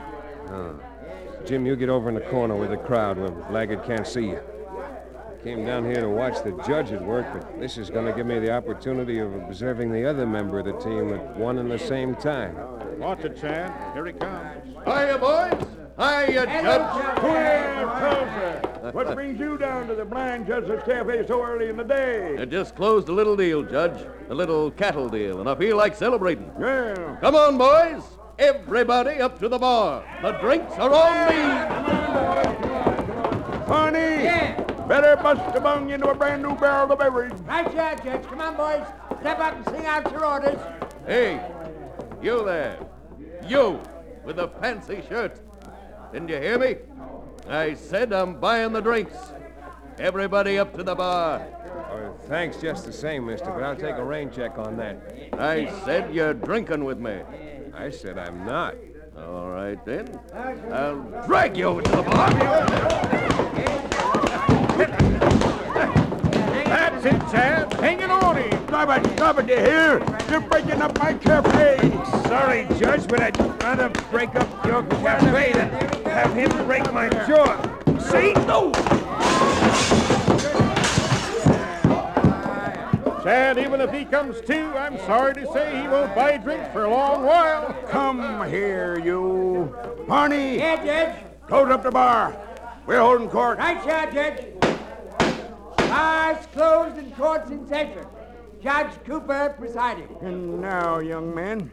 Jim, 1.45 1.65
you 1.65 1.77
get 1.77 1.87
over 1.87 2.09
in 2.09 2.15
the 2.15 2.21
corner 2.21 2.53
with 2.53 2.71
the 2.71 2.77
crowd 2.77 3.17
where 3.17 3.29
Blaggett 3.29 3.85
can't 3.87 4.05
see 4.05 4.27
you. 4.27 4.41
Came 5.41 5.65
down 5.65 5.85
here 5.85 6.01
to 6.01 6.09
watch 6.09 6.43
the 6.43 6.51
judge 6.67 6.91
at 6.91 7.01
work, 7.01 7.25
but 7.31 7.61
this 7.61 7.77
is 7.77 7.89
going 7.89 8.05
to 8.07 8.11
give 8.11 8.25
me 8.25 8.39
the 8.39 8.51
opportunity 8.51 9.19
of 9.19 9.33
observing 9.35 9.93
the 9.93 10.05
other 10.05 10.27
member 10.27 10.59
of 10.59 10.65
the 10.65 10.73
team 10.73 11.13
at 11.13 11.37
one 11.37 11.57
and 11.57 11.71
the 11.71 11.79
same 11.79 12.13
time. 12.15 12.57
Watch 12.99 13.23
it, 13.23 13.39
Chad. 13.39 13.71
Here 13.93 14.05
he 14.05 14.11
comes. 14.11 14.65
Hiya, 14.83 15.17
boys. 15.17 15.65
Hiya, 15.97 16.45
Judge. 16.45 17.19
Clear, 17.19 18.70
What 18.81 19.13
brings 19.13 19.39
you 19.39 19.59
down 19.59 19.87
to 19.89 19.95
the 19.95 20.03
Blind 20.03 20.47
Justice 20.47 20.81
Cafe 20.83 21.27
so 21.27 21.43
early 21.43 21.69
in 21.69 21.77
the 21.77 21.83
day? 21.83 22.35
I 22.39 22.45
just 22.45 22.75
closed 22.75 23.09
a 23.09 23.11
little 23.11 23.37
deal, 23.37 23.61
Judge. 23.61 24.07
A 24.29 24.33
little 24.33 24.71
cattle 24.71 25.07
deal, 25.07 25.39
and 25.39 25.47
I 25.47 25.53
feel 25.53 25.77
like 25.77 25.95
celebrating. 25.95 26.51
Well, 26.55 27.15
Come 27.21 27.35
on, 27.35 27.59
boys. 27.59 28.01
Everybody 28.39 29.19
up 29.21 29.37
to 29.39 29.47
the 29.47 29.59
bar. 29.59 30.03
The 30.23 30.31
drinks 30.39 30.73
are 30.79 30.91
on 30.91 31.29
me. 31.29 31.41
honey, 33.67 34.55
better 34.87 35.15
bust 35.21 35.55
a 35.55 35.61
bung 35.61 35.91
into 35.91 36.09
a 36.09 36.15
brand 36.15 36.41
new 36.41 36.55
barrel 36.55 36.91
of 36.91 36.97
beverage. 36.97 37.33
Right, 37.41 37.71
Judge, 37.71 38.03
Judge. 38.03 38.23
Come 38.23 38.41
on, 38.41 38.57
boys. 38.57 38.87
Step 39.19 39.37
up 39.39 39.57
and 39.57 39.65
sing 39.75 39.85
out 39.85 40.11
your 40.11 40.25
orders. 40.25 40.59
Hey, 41.05 41.39
you 42.19 42.43
there. 42.43 42.79
You 43.47 43.79
with 44.25 44.37
the 44.37 44.47
fancy 44.59 45.03
shirt. 45.07 45.39
Didn't 46.11 46.29
you 46.29 46.37
hear 46.37 46.57
me? 46.57 46.77
I 47.51 47.73
said 47.73 48.13
I'm 48.13 48.39
buying 48.39 48.71
the 48.71 48.79
drinks. 48.79 49.17
Everybody 49.99 50.57
up 50.57 50.73
to 50.77 50.83
the 50.83 50.95
bar. 50.95 51.45
Oh, 51.91 52.15
thanks 52.23 52.55
just 52.55 52.85
the 52.85 52.93
same, 52.93 53.25
mister, 53.25 53.51
but 53.51 53.61
I'll 53.61 53.75
take 53.75 53.97
a 53.97 54.03
rain 54.03 54.31
check 54.31 54.57
on 54.57 54.77
that. 54.77 54.97
I 55.33 55.69
said 55.83 56.15
you're 56.15 56.33
drinking 56.33 56.85
with 56.85 56.97
me. 56.97 57.19
I 57.73 57.89
said 57.89 58.17
I'm 58.17 58.45
not. 58.45 58.75
All 59.17 59.49
right, 59.49 59.83
then. 59.85 60.17
I'll 60.71 61.01
drag 61.27 61.57
you 61.57 61.65
over 61.65 61.81
to 61.81 61.91
the 61.91 62.03
bar. 62.03 62.29
That's 66.63 67.05
it, 67.05 67.19
Chad. 67.31 67.73
Hang 67.73 67.99
it 67.99 68.09
on 68.09 68.37
him. 68.37 68.67
Stop 68.67 69.05
it, 69.05 69.11
stop 69.17 69.39
it, 69.39 69.49
you 69.49 69.57
hear? 69.57 70.01
You're 70.29 70.39
breaking 70.39 70.81
up 70.81 70.97
my 70.99 71.15
cafe. 71.15 71.77
Sorry, 72.29 72.65
Judge, 72.79 73.05
but 73.09 73.19
I'd 73.19 73.37
rather 73.61 73.89
break 74.09 74.33
up 74.35 74.65
your 74.65 74.83
cafe 74.83 75.51
than 75.51 76.00
have 76.11 76.33
him 76.33 76.49
break 76.65 76.91
my 76.93 77.09
jaw. 77.27 77.57
See? 77.99 78.33
No! 78.45 78.71
Chad, 83.23 83.59
even 83.59 83.81
if 83.81 83.91
he 83.93 84.03
comes 84.03 84.41
to, 84.41 84.59
I'm 84.77 84.97
sorry 84.99 85.35
to 85.35 85.45
say 85.53 85.79
he 85.81 85.87
won't 85.87 86.15
buy 86.15 86.37
drinks 86.37 86.67
for 86.73 86.85
a 86.85 86.89
long 86.89 87.23
while. 87.23 87.71
Come 87.87 88.49
here, 88.49 88.97
you. 88.99 89.75
Barney, 90.07 90.57
Yeah, 90.57 90.83
Judge. 90.83 91.23
close 91.47 91.69
up 91.71 91.83
the 91.83 91.91
bar. 91.91 92.35
We're 92.87 92.99
holding 92.99 93.29
court. 93.29 93.59
Right, 93.59 93.77
Judge, 93.85 94.13
Judge. 94.15 94.45
Bars 95.87 96.45
closed 96.53 96.97
and 96.97 97.15
courts 97.15 97.51
in 97.51 97.67
session. 97.67 98.05
Judge 98.63 98.91
Cooper 99.05 99.53
presiding. 99.57 100.07
And 100.21 100.59
now, 100.59 100.97
young 100.99 101.33
man, 101.35 101.69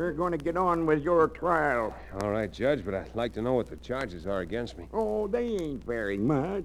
we're 0.00 0.12
going 0.12 0.32
to 0.32 0.38
get 0.38 0.56
on 0.56 0.86
with 0.86 1.02
your 1.02 1.28
trial. 1.28 1.94
All 2.22 2.30
right, 2.30 2.50
Judge, 2.50 2.82
but 2.82 2.94
I'd 2.94 3.14
like 3.14 3.34
to 3.34 3.42
know 3.42 3.52
what 3.52 3.68
the 3.68 3.76
charges 3.76 4.26
are 4.26 4.40
against 4.40 4.78
me. 4.78 4.86
Oh, 4.94 5.26
they 5.26 5.48
ain't 5.48 5.84
very 5.84 6.16
much. 6.16 6.64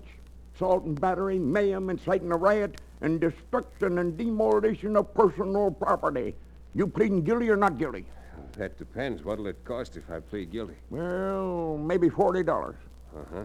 Assault 0.55 0.85
and 0.85 0.99
battery, 0.99 1.37
mayhem, 1.37 1.89
inciting 1.89 2.31
a 2.31 2.37
riot, 2.37 2.79
and 3.01 3.19
destruction 3.19 3.97
and 3.97 4.17
demolition 4.17 4.95
of 4.95 5.13
personal 5.13 5.69
property. 5.69 6.33
You 6.75 6.87
pleading 6.87 7.23
guilty 7.23 7.49
or 7.49 7.57
not 7.57 7.77
guilty? 7.77 8.05
That 8.53 8.77
depends. 8.77 9.25
What'll 9.25 9.47
it 9.47 9.61
cost 9.65 9.97
if 9.97 10.09
I 10.09 10.21
plead 10.21 10.49
guilty? 10.49 10.75
Well, 10.89 11.77
maybe 11.77 12.07
forty 12.07 12.41
dollars. 12.41 12.77
Uh-huh. 13.13 13.43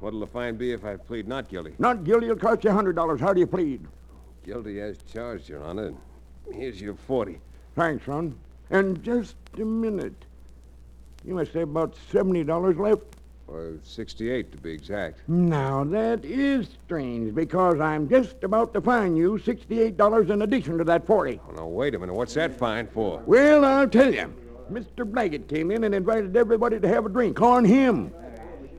What'll 0.00 0.20
the 0.20 0.26
fine 0.26 0.56
be 0.56 0.72
if 0.72 0.84
I 0.84 0.96
plead 0.96 1.26
not 1.26 1.48
guilty? 1.48 1.74
Not 1.78 2.04
guilty 2.04 2.28
will 2.28 2.36
cost 2.36 2.62
you 2.62 2.68
a 2.68 2.74
hundred 2.74 2.96
dollars. 2.96 3.20
How 3.20 3.32
do 3.32 3.40
you 3.40 3.46
plead? 3.46 3.86
Guilty 4.44 4.82
as 4.82 4.98
charged, 5.10 5.48
Your 5.48 5.64
Honor. 5.64 5.94
Here's 6.52 6.78
your 6.78 6.94
40. 6.94 7.40
Thanks, 7.74 8.04
son. 8.04 8.36
And 8.72 9.02
just 9.04 9.36
a 9.58 9.64
minute. 9.64 10.24
You 11.24 11.34
must 11.34 11.52
have 11.52 11.68
about 11.68 11.94
seventy 12.10 12.42
dollars 12.42 12.76
left. 12.78 13.02
Or 13.46 13.74
68 13.82 14.50
to 14.52 14.58
be 14.58 14.72
exact. 14.72 15.28
Now 15.28 15.84
that 15.84 16.24
is 16.24 16.68
strange 16.86 17.34
because 17.34 17.80
I'm 17.80 18.08
just 18.08 18.42
about 18.42 18.72
to 18.72 18.80
fine 18.80 19.14
you 19.14 19.38
sixty-eight 19.38 19.98
dollars 19.98 20.30
in 20.30 20.40
addition 20.40 20.78
to 20.78 20.84
that 20.84 21.06
forty. 21.06 21.38
Oh, 21.50 21.52
now, 21.52 21.66
wait 21.66 21.94
a 21.94 21.98
minute. 21.98 22.14
What's 22.14 22.32
that 22.34 22.58
fine 22.58 22.86
for? 22.86 23.22
Well, 23.26 23.64
I'll 23.64 23.88
tell 23.88 24.12
you. 24.12 24.32
Mr. 24.72 25.04
Blaggett 25.04 25.48
came 25.48 25.70
in 25.70 25.84
and 25.84 25.94
invited 25.94 26.34
everybody 26.34 26.80
to 26.80 26.88
have 26.88 27.04
a 27.04 27.10
drink 27.10 27.42
on 27.42 27.62
him. 27.62 28.10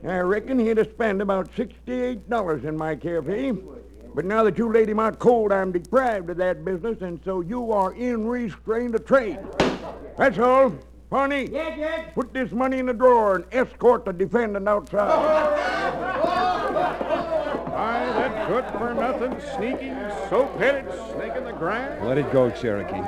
I 0.02 0.18
reckon 0.18 0.58
he'd 0.58 0.78
have 0.78 0.90
spent 0.90 1.22
about 1.22 1.48
sixty-eight 1.54 2.28
dollars 2.28 2.64
in 2.64 2.76
my 2.76 2.96
cafe. 2.96 3.52
But 4.12 4.24
now 4.24 4.42
that 4.44 4.58
you 4.58 4.72
laid 4.72 4.88
him 4.88 4.98
out 4.98 5.18
cold, 5.20 5.52
I'm 5.52 5.70
deprived 5.70 6.30
of 6.30 6.36
that 6.38 6.64
business, 6.64 7.00
and 7.00 7.20
so 7.24 7.40
you 7.42 7.70
are 7.72 7.94
in 7.94 8.26
restraint 8.26 8.94
of 8.96 9.04
trade. 9.04 9.38
That's 10.16 10.38
all. 10.38 10.72
Barney, 11.10 11.48
Yeah, 11.50 11.76
Judge. 11.76 12.14
put 12.14 12.32
this 12.32 12.50
money 12.50 12.78
in 12.78 12.86
the 12.86 12.92
drawer 12.92 13.36
and 13.36 13.44
escort 13.52 14.04
the 14.04 14.12
defendant 14.12 14.68
outside. 14.68 15.08
Why, 17.70 18.06
that 18.06 18.48
good 18.48 18.64
for 18.78 18.94
nothing, 18.94 19.40
sneaking, 19.56 19.96
soap 20.28 20.58
headed 20.58 20.86
snake 21.14 21.36
in 21.36 21.44
the 21.44 21.52
grass. 21.52 22.00
Let 22.02 22.18
it 22.18 22.32
go, 22.32 22.50
Cherokee. 22.50 23.02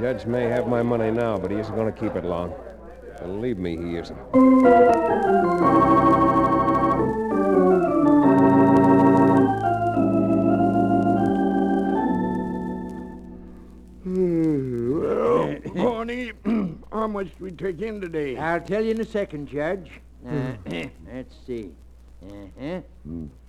Judge 0.00 0.26
may 0.26 0.44
have 0.44 0.68
my 0.68 0.82
money 0.82 1.10
now, 1.10 1.36
but 1.38 1.50
he 1.50 1.56
isn't 1.58 1.74
going 1.74 1.92
to 1.92 1.98
keep 1.98 2.14
it 2.14 2.24
long. 2.24 2.54
Believe 3.20 3.58
me, 3.58 3.76
he 3.76 3.96
isn't. 3.96 4.18
How 17.08 17.12
much 17.12 17.28
do 17.38 17.44
we 17.44 17.50
take 17.50 17.80
in 17.80 18.00
today? 18.02 18.36
I'll 18.36 18.60
tell 18.60 18.84
you 18.84 18.90
in 18.90 19.00
a 19.00 19.04
second, 19.04 19.48
Judge. 19.48 19.90
Uh, 20.28 20.52
let's 21.12 21.34
see. 21.46 21.70
Uh-huh. 22.22 22.80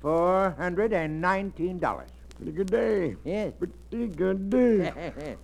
Four 0.01 0.51
hundred 0.57 0.93
and 0.93 1.19
nineteen 1.19 1.77
dollars. 1.79 2.09
Pretty 2.37 2.53
good 2.53 2.71
day. 2.71 3.15
Yes. 3.25 3.51
Pretty 3.59 4.07
good 4.07 4.49
day. 4.49 4.93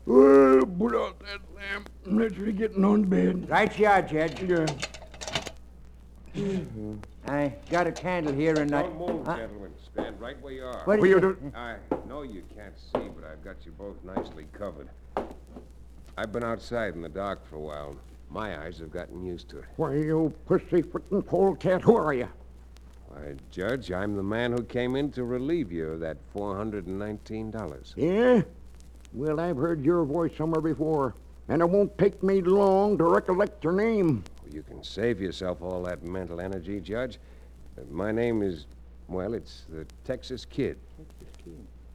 Well, 0.05 0.65
put 0.79 0.95
out 0.95 1.19
that 1.19 1.41
lamp. 1.53 1.89
Let's 2.05 2.35
be 2.35 2.53
getting 2.53 2.85
on 2.85 3.03
bed. 3.03 3.49
right 3.49 3.77
you 3.77 3.87
are, 3.87 4.01
Judge. 4.01 4.41
Yeah. 4.43 4.65
I 7.27 7.53
got 7.69 7.87
a 7.87 7.91
candle 7.91 8.33
here 8.33 8.53
and 8.59 8.73
I. 8.73 8.83
Don't 8.83 8.97
move, 8.97 9.27
Uh, 9.27 9.35
gentlemen. 9.37 9.71
Stand 9.91 10.21
right 10.21 10.41
where 10.41 10.53
you 10.53 10.63
are. 10.63 10.83
What 10.85 10.99
What 10.99 11.07
is 11.07 11.09
you 11.09 11.17
it? 11.17 11.21
do? 11.21 11.51
I 11.57 11.75
know 12.07 12.21
you 12.21 12.43
can't 12.55 12.77
see, 12.77 13.09
but 13.15 13.23
I've 13.29 13.43
got 13.43 13.65
you 13.65 13.71
both 13.73 13.95
nicely 14.05 14.45
covered. 14.57 14.87
I've 16.17 16.31
been 16.31 16.43
outside 16.43 16.95
in 16.95 17.01
the 17.01 17.09
dark 17.09 17.45
for 17.45 17.57
a 17.57 17.59
while. 17.59 17.95
My 18.29 18.63
eyes 18.63 18.79
have 18.79 18.91
gotten 18.91 19.23
used 19.25 19.49
to 19.49 19.59
it. 19.59 19.65
Why, 19.75 19.95
you 19.95 20.33
pussyfooting 20.45 21.23
polecat, 21.23 21.81
who 21.81 21.95
are 21.97 22.13
you? 22.13 22.29
Why, 23.07 23.35
Judge, 23.51 23.91
I'm 23.91 24.15
the 24.15 24.23
man 24.23 24.51
who 24.53 24.63
came 24.63 24.95
in 24.95 25.11
to 25.11 25.23
relieve 25.25 25.71
you 25.71 25.91
of 25.91 25.99
that 25.99 26.17
$419. 26.33 27.93
Yeah? 27.97 28.41
Well, 29.13 29.39
I've 29.39 29.57
heard 29.57 29.83
your 29.83 30.03
voice 30.05 30.31
somewhere 30.37 30.61
before, 30.61 31.15
and 31.49 31.61
it 31.61 31.65
won't 31.69 31.97
take 31.97 32.23
me 32.23 32.41
long 32.41 32.97
to 32.97 33.03
recollect 33.03 33.63
your 33.63 33.73
name. 33.73 34.23
You 34.51 34.63
can 34.63 34.83
save 34.83 35.19
yourself 35.21 35.61
all 35.61 35.83
that 35.83 36.03
mental 36.03 36.39
energy, 36.39 36.79
Judge. 36.79 37.19
Uh, 37.77 37.81
My 37.91 38.11
name 38.11 38.41
is, 38.41 38.65
well, 39.07 39.33
it's 39.33 39.63
the 39.69 39.85
Texas 40.05 40.45
Kid. 40.45 40.77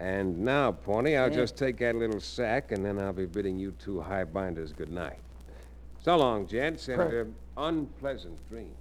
And 0.01 0.39
now, 0.39 0.73
Pawnee, 0.73 1.17
I'll 1.17 1.29
just 1.29 1.59
take 1.59 1.77
that 1.79 1.95
little 1.95 2.21
sack, 2.21 2.73
and 2.73 2.83
then 2.83 2.99
I'll 2.99 3.13
be 3.13 3.27
bidding 3.27 3.59
you 3.59 3.73
two 3.73 4.01
high 4.01 4.25
binders 4.25 4.73
good 4.73 4.91
night. 4.91 5.19
So 6.03 6.17
long, 6.17 6.47
gents, 6.47 6.89
and 6.89 7.03
uh, 7.03 7.25
unpleasant 7.59 8.39
dreams. 8.49 8.75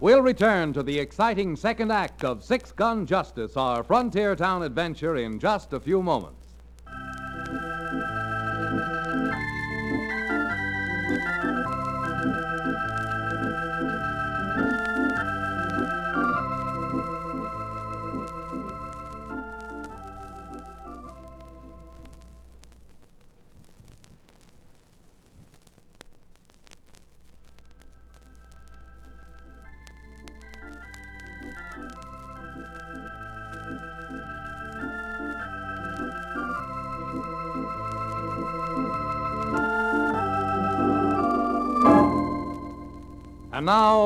We'll 0.00 0.22
return 0.22 0.72
to 0.72 0.82
the 0.82 0.98
exciting 0.98 1.54
second 1.54 1.92
act 1.92 2.24
of 2.24 2.42
Six 2.42 2.72
Gun 2.72 3.04
Justice, 3.04 3.58
our 3.58 3.82
frontier 3.82 4.34
town 4.34 4.62
adventure, 4.62 5.16
in 5.16 5.38
just 5.38 5.74
a 5.74 5.80
few 5.80 6.02
moments. 6.02 6.39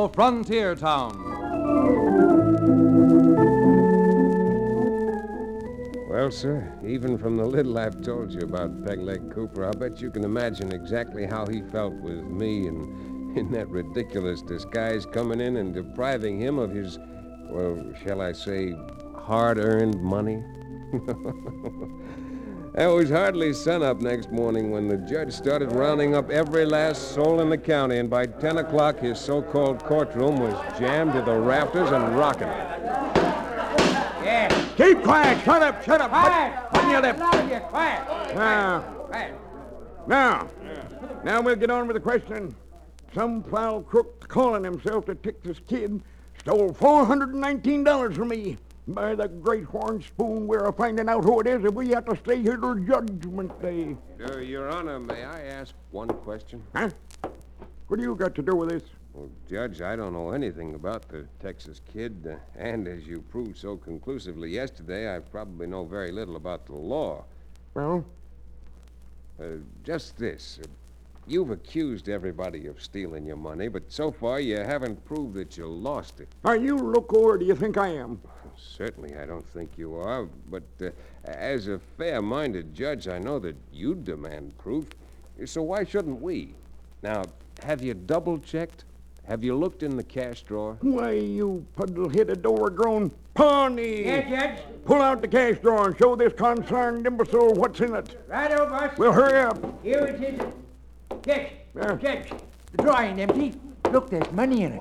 Frontier 0.08 0.75
Town. 0.75 1.12
Well, 6.08 6.30
sir, 6.30 6.73
even 6.87 7.18
from 7.18 7.37
the 7.37 7.44
little 7.44 7.78
I've 7.78 8.00
told 8.02 8.32
you 8.32 8.40
about 8.40 8.84
Pegleg 8.84 9.34
Cooper, 9.34 9.64
I'll 9.64 9.73
bet 9.73 10.00
you 10.00 10.11
can 10.11 10.25
imagine 10.25 10.73
exactly 10.73 11.26
how 11.26 11.46
he 11.46 11.61
felt 11.62 11.94
with 11.94 12.25
me 12.25 12.66
and 12.66 13.37
in 13.37 13.50
that 13.50 13.68
ridiculous 13.68 14.40
disguise 14.42 15.06
coming 15.06 15.40
in 15.40 15.56
and 15.56 15.75
depriving 15.75 16.38
him 16.38 16.58
of 16.58 16.70
his, 16.70 16.99
well, 17.50 17.92
shall 18.04 18.20
I 18.20 18.32
say, 18.32 18.75
hard 19.16 19.58
earned 19.58 20.00
money. 20.00 20.42
It 22.76 22.88
was 22.88 23.08
hardly 23.08 23.52
sunup 23.52 24.00
next 24.00 24.32
morning 24.32 24.72
when 24.72 24.88
the 24.88 24.96
judge 24.96 25.32
started 25.32 25.70
rounding 25.70 26.16
up 26.16 26.28
every 26.28 26.64
last 26.64 27.12
soul 27.14 27.40
in 27.40 27.48
the 27.48 27.56
county, 27.56 27.98
and 27.98 28.10
by 28.10 28.26
10 28.26 28.58
o'clock, 28.58 28.98
his 28.98 29.20
so 29.20 29.42
called 29.42 29.84
courtroom 29.84 30.40
was 30.40 30.54
jammed 30.76 31.12
to 31.12 31.22
the 31.22 31.38
rafters 31.38 31.92
and 31.92 32.18
rocking. 32.18 32.48
Yeah. 34.24 34.48
Keep 34.76 35.04
quiet. 35.04 35.44
Shut 35.44 35.62
up. 35.62 35.84
Shut 35.84 36.00
up. 36.00 36.10
Quiet. 36.10 36.70
Put, 36.72 36.82
put 36.82 36.90
your 36.90 37.00
lip. 37.00 37.16
None 37.16 37.38
of 37.38 37.48
you. 37.48 37.60
Quiet. 37.60 38.34
Now, 38.34 38.80
Quiet. 38.80 39.34
now, 40.08 40.48
now 41.22 41.42
we'll 41.42 41.54
get 41.54 41.70
on 41.70 41.86
with 41.86 41.94
the 41.94 42.00
question. 42.00 42.56
Some 43.14 43.44
foul 43.44 43.82
crook 43.82 44.26
calling 44.26 44.64
himself 44.64 45.06
the 45.06 45.14
Texas 45.14 45.60
Kid 45.68 46.02
stole 46.40 46.72
$419 46.72 48.16
from 48.16 48.28
me. 48.28 48.58
By 48.86 49.14
the 49.14 49.28
great 49.28 49.64
horn 49.64 50.02
spoon, 50.02 50.46
we're 50.46 50.70
finding 50.72 51.08
out 51.08 51.24
who 51.24 51.40
it 51.40 51.46
is 51.46 51.64
if 51.64 51.72
we 51.72 51.88
have 51.90 52.04
to 52.04 52.16
stay 52.16 52.42
here 52.42 52.58
till 52.58 52.74
Judgment 52.74 53.60
Day. 53.62 53.96
Uh, 54.22 54.38
Your 54.38 54.68
Honor, 54.68 55.00
may 55.00 55.24
I 55.24 55.40
ask 55.44 55.74
one 55.90 56.08
question? 56.08 56.62
Huh? 56.76 56.90
What 57.88 57.96
do 57.96 58.02
you 58.02 58.14
got 58.14 58.34
to 58.34 58.42
do 58.42 58.54
with 58.54 58.68
this? 58.68 58.82
Well, 59.14 59.30
Judge, 59.48 59.80
I 59.80 59.96
don't 59.96 60.12
know 60.12 60.32
anything 60.32 60.74
about 60.74 61.08
the 61.08 61.24
Texas 61.40 61.80
kid, 61.90 62.26
uh, 62.30 62.36
and 62.58 62.86
as 62.86 63.06
you 63.06 63.22
proved 63.22 63.56
so 63.56 63.76
conclusively 63.78 64.50
yesterday, 64.50 65.14
I 65.14 65.20
probably 65.20 65.66
know 65.66 65.84
very 65.84 66.12
little 66.12 66.36
about 66.36 66.66
the 66.66 66.74
law. 66.74 67.24
Well, 67.74 68.04
Uh, 69.40 69.56
just 69.82 70.16
this. 70.16 70.60
Uh, 70.62 70.66
you've 71.26 71.50
accused 71.50 72.08
everybody 72.08 72.66
of 72.68 72.80
stealing 72.80 73.24
your 73.26 73.36
money, 73.36 73.66
but 73.66 73.82
so 73.90 74.12
far 74.12 74.38
you 74.38 74.58
haven't 74.58 75.04
proved 75.04 75.34
that 75.34 75.56
you 75.56 75.66
lost 75.66 76.20
it. 76.20 76.28
are 76.44 76.56
you 76.56 76.76
loco 76.76 77.16
or 77.18 77.36
do 77.38 77.44
you 77.44 77.54
think 77.56 77.76
I 77.76 77.88
am? 77.88 78.20
Certainly, 78.56 79.16
I 79.16 79.26
don't 79.26 79.46
think 79.49 79.70
you 79.76 79.96
are, 79.96 80.28
but 80.50 80.62
uh, 80.82 80.90
as 81.25 81.68
a 81.68 81.78
fair 81.96 82.23
minded 82.23 82.75
judge, 82.75 83.08
I 83.08 83.18
know 83.18 83.38
that 83.40 83.56
you 83.73 83.94
demand 83.94 84.56
proof. 84.58 84.87
So 85.44 85.62
why 85.62 85.84
shouldn't 85.84 86.20
we? 86.20 86.54
Now, 87.02 87.25
have 87.62 87.82
you 87.82 87.94
double 87.94 88.38
checked? 88.38 88.84
Have 89.26 89.42
you 89.42 89.56
looked 89.56 89.82
in 89.82 89.96
the 89.96 90.02
cash 90.02 90.42
drawer? 90.42 90.76
Why, 90.82 91.12
you 91.12 91.64
puddle-headed, 91.76 92.44
overgrown 92.44 93.11
pony! 93.32 94.04
Yeah, 94.04 94.28
Judge. 94.28 94.64
Pull 94.84 95.00
out 95.00 95.23
the 95.23 95.28
cash 95.28 95.56
drawer 95.62 95.88
and 95.88 95.99
show 95.99 96.14
this 96.14 96.34
concerned 96.34 97.06
imbecile 97.06 97.54
what's 97.54 97.80
in 97.80 97.94
it. 97.94 98.23
Right 98.28 98.52
over, 98.52 98.70
boss. 98.70 98.99
Well, 98.99 99.12
hurry 99.12 99.40
up. 99.40 99.82
Here 99.82 100.04
it 100.04 100.23
is. 100.23 100.40
Judge. 101.25 101.52
Yeah. 101.75 101.96
Judge. 101.96 102.32
The 102.73 102.82
drawer 102.82 103.00
ain't 103.02 103.18
empty. 103.18 103.54
Look, 103.90 104.11
there's 104.11 104.30
money 104.32 104.64
in 104.64 104.73
it. 104.73 104.80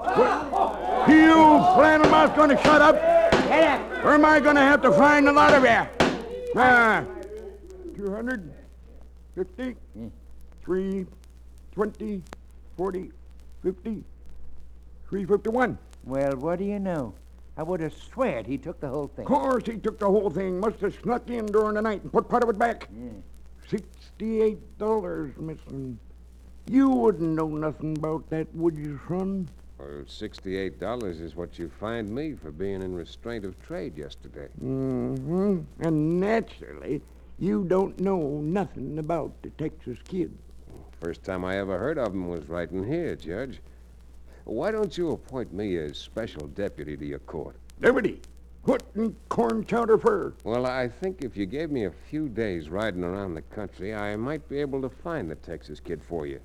You 1.07 1.33
flannel 1.75 2.09
mouth 2.09 2.35
gonna 2.35 2.61
shut 2.63 2.81
up? 2.81 3.22
Or 4.03 4.13
am 4.13 4.25
I 4.25 4.39
gonna 4.39 4.61
have 4.61 4.81
to 4.81 4.91
find 4.91 5.27
a 5.27 5.31
lot 5.31 5.53
of 5.53 5.63
you? 5.63 5.87
Ah, 6.55 7.05
250, 7.95 9.75
3, 10.63 11.05
20, 11.71 12.23
40, 12.75 13.11
50, 13.63 14.03
351. 15.09 15.77
Well, 16.03 16.35
what 16.37 16.59
do 16.59 16.65
you 16.65 16.79
know? 16.79 17.13
I 17.55 17.63
would 17.63 17.79
have 17.81 17.93
sweared 17.93 18.47
he 18.47 18.57
took 18.57 18.79
the 18.79 18.89
whole 18.89 19.07
thing. 19.07 19.25
Of 19.25 19.31
course 19.31 19.63
he 19.65 19.77
took 19.77 19.99
the 19.99 20.07
whole 20.07 20.29
thing. 20.29 20.59
Must 20.59 20.79
have 20.81 20.95
snuck 21.01 21.29
in 21.29 21.45
during 21.45 21.75
the 21.75 21.81
night 21.81 22.01
and 22.01 22.11
put 22.11 22.27
part 22.27 22.43
of 22.43 22.49
it 22.49 22.57
back. 22.57 22.89
Sixty-eight 23.69 24.77
dollars 24.79 25.37
missing. 25.37 25.97
You 26.69 26.89
wouldn't 26.89 27.35
know 27.35 27.47
nothing 27.47 27.97
about 27.97 28.29
that, 28.31 28.53
would 28.55 28.77
you, 28.77 28.99
son? 29.07 29.49
Well, 29.83 30.03
$68 30.03 31.21
is 31.21 31.35
what 31.35 31.59
you 31.59 31.69
fined 31.79 32.09
me 32.09 32.33
for 32.33 32.51
being 32.51 32.81
in 32.81 32.95
restraint 32.95 33.43
of 33.43 33.59
trade 33.61 33.97
yesterday. 33.97 34.47
Mm-hmm. 34.63 35.59
And 35.79 36.19
naturally, 36.19 37.01
you 37.39 37.65
don't 37.65 37.99
know 37.99 38.39
nothing 38.41 38.97
about 38.99 39.33
the 39.41 39.49
Texas 39.51 39.97
Kid. 40.07 40.31
First 41.01 41.23
time 41.23 41.43
I 41.43 41.57
ever 41.57 41.77
heard 41.77 41.97
of 41.97 42.13
him 42.13 42.29
was 42.29 42.47
right 42.47 42.69
in 42.71 42.87
here, 42.87 43.15
Judge. 43.15 43.59
Why 44.45 44.71
don't 44.71 44.97
you 44.97 45.11
appoint 45.11 45.53
me 45.53 45.77
as 45.77 45.97
special 45.97 46.47
deputy 46.47 46.95
to 46.95 47.05
your 47.05 47.19
court? 47.19 47.57
Liberty, 47.81 48.21
what 48.63 48.83
in 48.95 49.15
corn 49.27 49.65
chowder 49.65 49.97
fur? 49.97 50.33
Well, 50.43 50.65
I 50.65 50.87
think 50.87 51.23
if 51.23 51.35
you 51.35 51.45
gave 51.45 51.71
me 51.71 51.85
a 51.85 51.91
few 52.09 52.29
days 52.29 52.69
riding 52.69 53.03
around 53.03 53.33
the 53.33 53.41
country, 53.41 53.93
I 53.93 54.15
might 54.15 54.47
be 54.47 54.59
able 54.59 54.81
to 54.81 54.89
find 54.89 55.29
the 55.29 55.35
Texas 55.35 55.79
kid 55.81 56.01
for 56.07 56.25
you. 56.25 56.39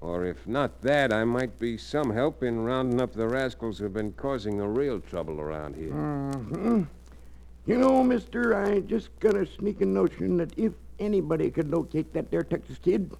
Or 0.00 0.24
if 0.24 0.46
not 0.46 0.80
that, 0.82 1.12
I 1.12 1.24
might 1.24 1.58
be 1.58 1.76
some 1.76 2.10
help 2.10 2.42
in 2.42 2.60
rounding 2.60 3.00
up 3.00 3.12
the 3.12 3.28
rascals 3.28 3.78
who've 3.78 3.92
been 3.92 4.12
causing 4.12 4.56
the 4.56 4.66
real 4.66 5.00
trouble 5.00 5.40
around 5.40 5.76
here. 5.76 5.90
Mm-hmm. 5.90 6.82
You 7.66 7.78
know, 7.78 8.02
mister, 8.02 8.54
I 8.54 8.80
just 8.80 9.10
got 9.20 9.36
a 9.36 9.46
sneaking 9.46 9.92
notion 9.92 10.38
that 10.38 10.58
if 10.58 10.72
anybody 10.98 11.50
could 11.50 11.70
locate 11.70 12.12
that 12.14 12.30
there 12.30 12.42
Texas 12.42 12.78
Kid, 12.78 13.12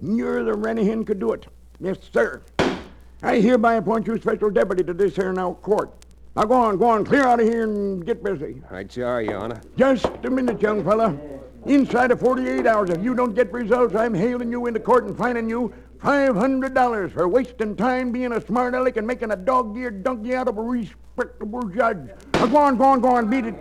you're 0.00 0.42
the 0.42 0.54
Rennihan 0.54 1.04
could 1.04 1.20
do 1.20 1.32
it. 1.32 1.46
Yes, 1.80 1.98
sir. 2.12 2.42
I 3.22 3.38
hereby 3.38 3.74
appoint 3.74 4.06
you 4.06 4.18
special 4.18 4.50
deputy 4.50 4.82
to 4.84 4.94
this 4.94 5.14
here 5.14 5.32
now 5.32 5.52
court. 5.54 5.92
Now 6.34 6.44
go 6.44 6.54
on, 6.54 6.78
go 6.78 6.86
on, 6.86 7.04
clear 7.04 7.26
out 7.26 7.40
of 7.40 7.46
here 7.46 7.64
and 7.64 8.04
get 8.04 8.24
busy. 8.24 8.62
Right 8.70 8.96
you 8.96 9.04
are, 9.04 9.20
Your 9.20 9.38
Honor. 9.38 9.60
Just 9.76 10.06
a 10.24 10.30
minute, 10.30 10.62
young 10.62 10.82
fella. 10.82 11.14
Inside 11.66 12.10
of 12.10 12.18
48 12.18 12.66
hours, 12.66 12.90
if 12.90 13.04
you 13.04 13.14
don't 13.14 13.34
get 13.34 13.52
results, 13.52 13.94
I'm 13.94 14.14
hailing 14.14 14.50
you 14.50 14.66
into 14.66 14.80
court 14.80 15.04
and 15.04 15.16
fining 15.16 15.48
you 15.48 15.72
$500 16.02 17.12
for 17.12 17.28
wasting 17.28 17.76
time 17.76 18.10
being 18.10 18.32
a 18.32 18.44
smart 18.44 18.74
aleck 18.74 18.96
and 18.96 19.06
making 19.06 19.30
a 19.30 19.36
dog-eared 19.36 20.02
donkey 20.02 20.34
out 20.34 20.48
of 20.48 20.58
a 20.58 20.62
respectable 20.62 21.62
judge. 21.68 22.10
Now 22.34 22.46
go 22.46 22.56
on, 22.56 22.76
go 22.76 22.84
on, 22.84 23.00
go 23.00 23.10
on, 23.10 23.30
beat 23.30 23.46
it. 23.46 23.54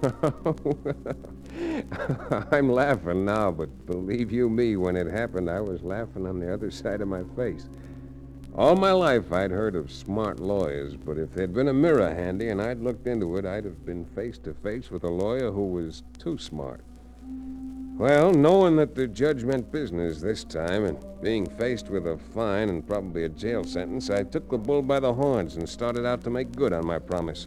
I'm 2.50 2.72
laughing 2.72 3.24
now, 3.24 3.52
but 3.52 3.86
believe 3.86 4.32
you 4.32 4.48
me, 4.48 4.76
when 4.76 4.96
it 4.96 5.06
happened, 5.06 5.48
I 5.48 5.60
was 5.60 5.84
laughing 5.84 6.26
on 6.26 6.40
the 6.40 6.52
other 6.52 6.72
side 6.72 7.02
of 7.02 7.08
my 7.08 7.22
face. 7.36 7.68
All 8.56 8.74
my 8.74 8.90
life 8.90 9.32
I'd 9.32 9.52
heard 9.52 9.76
of 9.76 9.92
smart 9.92 10.40
lawyers, 10.40 10.96
but 10.96 11.18
if 11.18 11.32
there'd 11.32 11.54
been 11.54 11.68
a 11.68 11.72
mirror 11.72 12.12
handy 12.12 12.48
and 12.48 12.60
I'd 12.60 12.80
looked 12.80 13.06
into 13.06 13.36
it, 13.36 13.46
I'd 13.46 13.64
have 13.64 13.86
been 13.86 14.04
face 14.04 14.38
to 14.38 14.54
face 14.54 14.90
with 14.90 15.04
a 15.04 15.08
lawyer 15.08 15.52
who 15.52 15.66
was 15.66 16.02
too 16.18 16.36
smart. 16.36 16.80
Well, 17.96 18.32
knowing 18.32 18.76
that 18.76 18.96
the 18.96 19.06
judge 19.06 19.44
meant 19.44 19.70
business 19.70 20.20
this 20.20 20.42
time 20.42 20.84
and 20.84 20.98
being 21.22 21.46
faced 21.46 21.90
with 21.90 22.06
a 22.06 22.18
fine 22.18 22.68
and 22.68 22.86
probably 22.86 23.24
a 23.24 23.28
jail 23.28 23.62
sentence, 23.62 24.10
I 24.10 24.24
took 24.24 24.50
the 24.50 24.58
bull 24.58 24.82
by 24.82 24.98
the 24.98 25.14
horns 25.14 25.56
and 25.56 25.68
started 25.68 26.04
out 26.04 26.24
to 26.24 26.30
make 26.30 26.56
good 26.56 26.72
on 26.72 26.86
my 26.86 26.98
promise. 26.98 27.46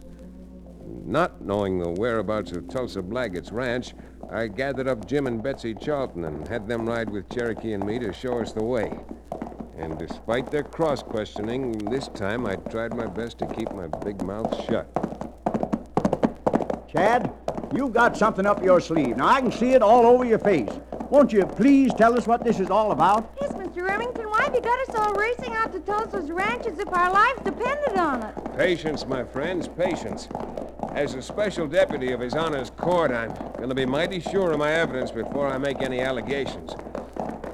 Not 1.04 1.44
knowing 1.44 1.78
the 1.78 1.90
whereabouts 1.90 2.52
of 2.52 2.68
Tulsa 2.68 3.02
Blaggett's 3.02 3.52
ranch, 3.52 3.94
I 4.30 4.46
gathered 4.46 4.88
up 4.88 5.06
Jim 5.06 5.26
and 5.26 5.42
Betsy 5.42 5.74
Charlton 5.74 6.24
and 6.24 6.48
had 6.48 6.66
them 6.66 6.88
ride 6.88 7.10
with 7.10 7.28
Cherokee 7.28 7.74
and 7.74 7.84
me 7.84 7.98
to 7.98 8.12
show 8.12 8.40
us 8.40 8.52
the 8.52 8.64
way. 8.64 9.00
And 9.76 9.98
despite 9.98 10.50
their 10.50 10.62
cross 10.62 11.02
questioning, 11.02 11.72
this 11.72 12.08
time 12.08 12.46
I 12.46 12.56
tried 12.56 12.94
my 12.94 13.06
best 13.06 13.38
to 13.38 13.46
keep 13.46 13.72
my 13.72 13.88
big 14.04 14.22
mouth 14.22 14.54
shut. 14.66 14.86
Chad, 16.88 17.32
you've 17.74 17.92
got 17.92 18.16
something 18.16 18.46
up 18.46 18.62
your 18.62 18.80
sleeve. 18.80 19.16
Now, 19.16 19.28
I 19.28 19.40
can 19.40 19.50
see 19.50 19.72
it 19.72 19.82
all 19.82 20.06
over 20.06 20.24
your 20.24 20.38
face. 20.38 20.70
Won't 21.10 21.32
you 21.32 21.44
please 21.44 21.92
tell 21.94 22.16
us 22.16 22.26
what 22.26 22.44
this 22.44 22.60
is 22.60 22.70
all 22.70 22.92
about? 22.92 23.36
Yes, 23.40 23.52
Mr. 23.52 23.86
Remington, 23.86 24.28
why 24.30 24.44
have 24.44 24.54
you 24.54 24.60
got 24.60 24.88
us 24.88 24.94
all 24.94 25.12
racing 25.14 25.52
out 25.52 25.72
to 25.72 25.80
Tulsa's 25.80 26.30
ranch 26.30 26.66
as 26.66 26.78
if 26.78 26.88
our 26.92 27.12
lives 27.12 27.40
depended 27.44 27.96
on 27.96 28.22
it? 28.22 28.56
Patience, 28.56 29.04
my 29.06 29.24
friends, 29.24 29.68
patience. 29.68 30.28
As 30.92 31.14
a 31.14 31.22
special 31.22 31.66
deputy 31.66 32.12
of 32.12 32.20
His 32.20 32.34
Honor's 32.34 32.70
court, 32.70 33.10
I'm 33.10 33.34
going 33.56 33.68
to 33.68 33.74
be 33.74 33.86
mighty 33.86 34.20
sure 34.20 34.52
of 34.52 34.58
my 34.58 34.70
evidence 34.72 35.10
before 35.10 35.48
I 35.48 35.58
make 35.58 35.82
any 35.82 36.00
allegations. 36.00 36.74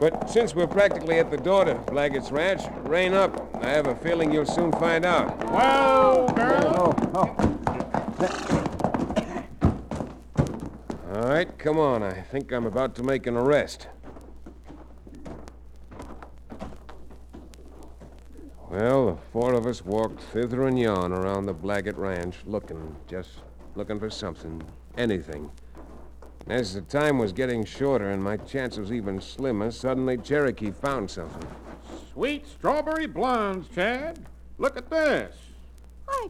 But 0.00 0.30
since 0.30 0.54
we're 0.54 0.66
practically 0.66 1.18
at 1.18 1.30
the 1.30 1.36
door 1.36 1.66
to 1.66 1.74
Blaggett's 1.74 2.32
ranch, 2.32 2.62
rein 2.84 3.12
up. 3.12 3.54
I 3.62 3.68
have 3.68 3.86
a 3.86 3.94
feeling 3.94 4.32
you'll 4.32 4.46
soon 4.46 4.72
find 4.72 5.04
out. 5.04 5.36
Well, 5.52 6.26
girl. 6.28 6.74
Oh, 6.78 6.94
oh. 7.14 7.36
All 11.14 11.28
right, 11.28 11.58
come 11.58 11.78
on. 11.78 12.02
I 12.02 12.22
think 12.22 12.50
I'm 12.50 12.64
about 12.64 12.94
to 12.94 13.02
make 13.02 13.26
an 13.26 13.36
arrest. 13.36 13.88
Well, 18.70 19.06
the 19.06 19.16
four 19.32 19.52
of 19.52 19.66
us 19.66 19.84
walked 19.84 20.22
thither 20.22 20.66
and 20.66 20.78
yon 20.78 21.12
around 21.12 21.44
the 21.44 21.52
Blaggett 21.54 21.98
Ranch, 21.98 22.36
looking, 22.46 22.96
just 23.06 23.40
looking 23.74 23.98
for 23.98 24.08
something, 24.08 24.62
anything. 24.96 25.50
As 26.50 26.74
the 26.74 26.80
time 26.80 27.18
was 27.18 27.32
getting 27.32 27.64
shorter 27.64 28.10
and 28.10 28.20
my 28.20 28.36
chances 28.36 28.90
even 28.90 29.20
slimmer, 29.20 29.70
suddenly 29.70 30.18
Cherokee 30.18 30.72
found 30.72 31.08
something. 31.08 31.48
Sweet 32.12 32.44
strawberry 32.44 33.06
blondes, 33.06 33.68
Chad. 33.72 34.18
Look 34.58 34.76
at 34.76 34.90
this. 34.90 35.36
Why, 36.06 36.26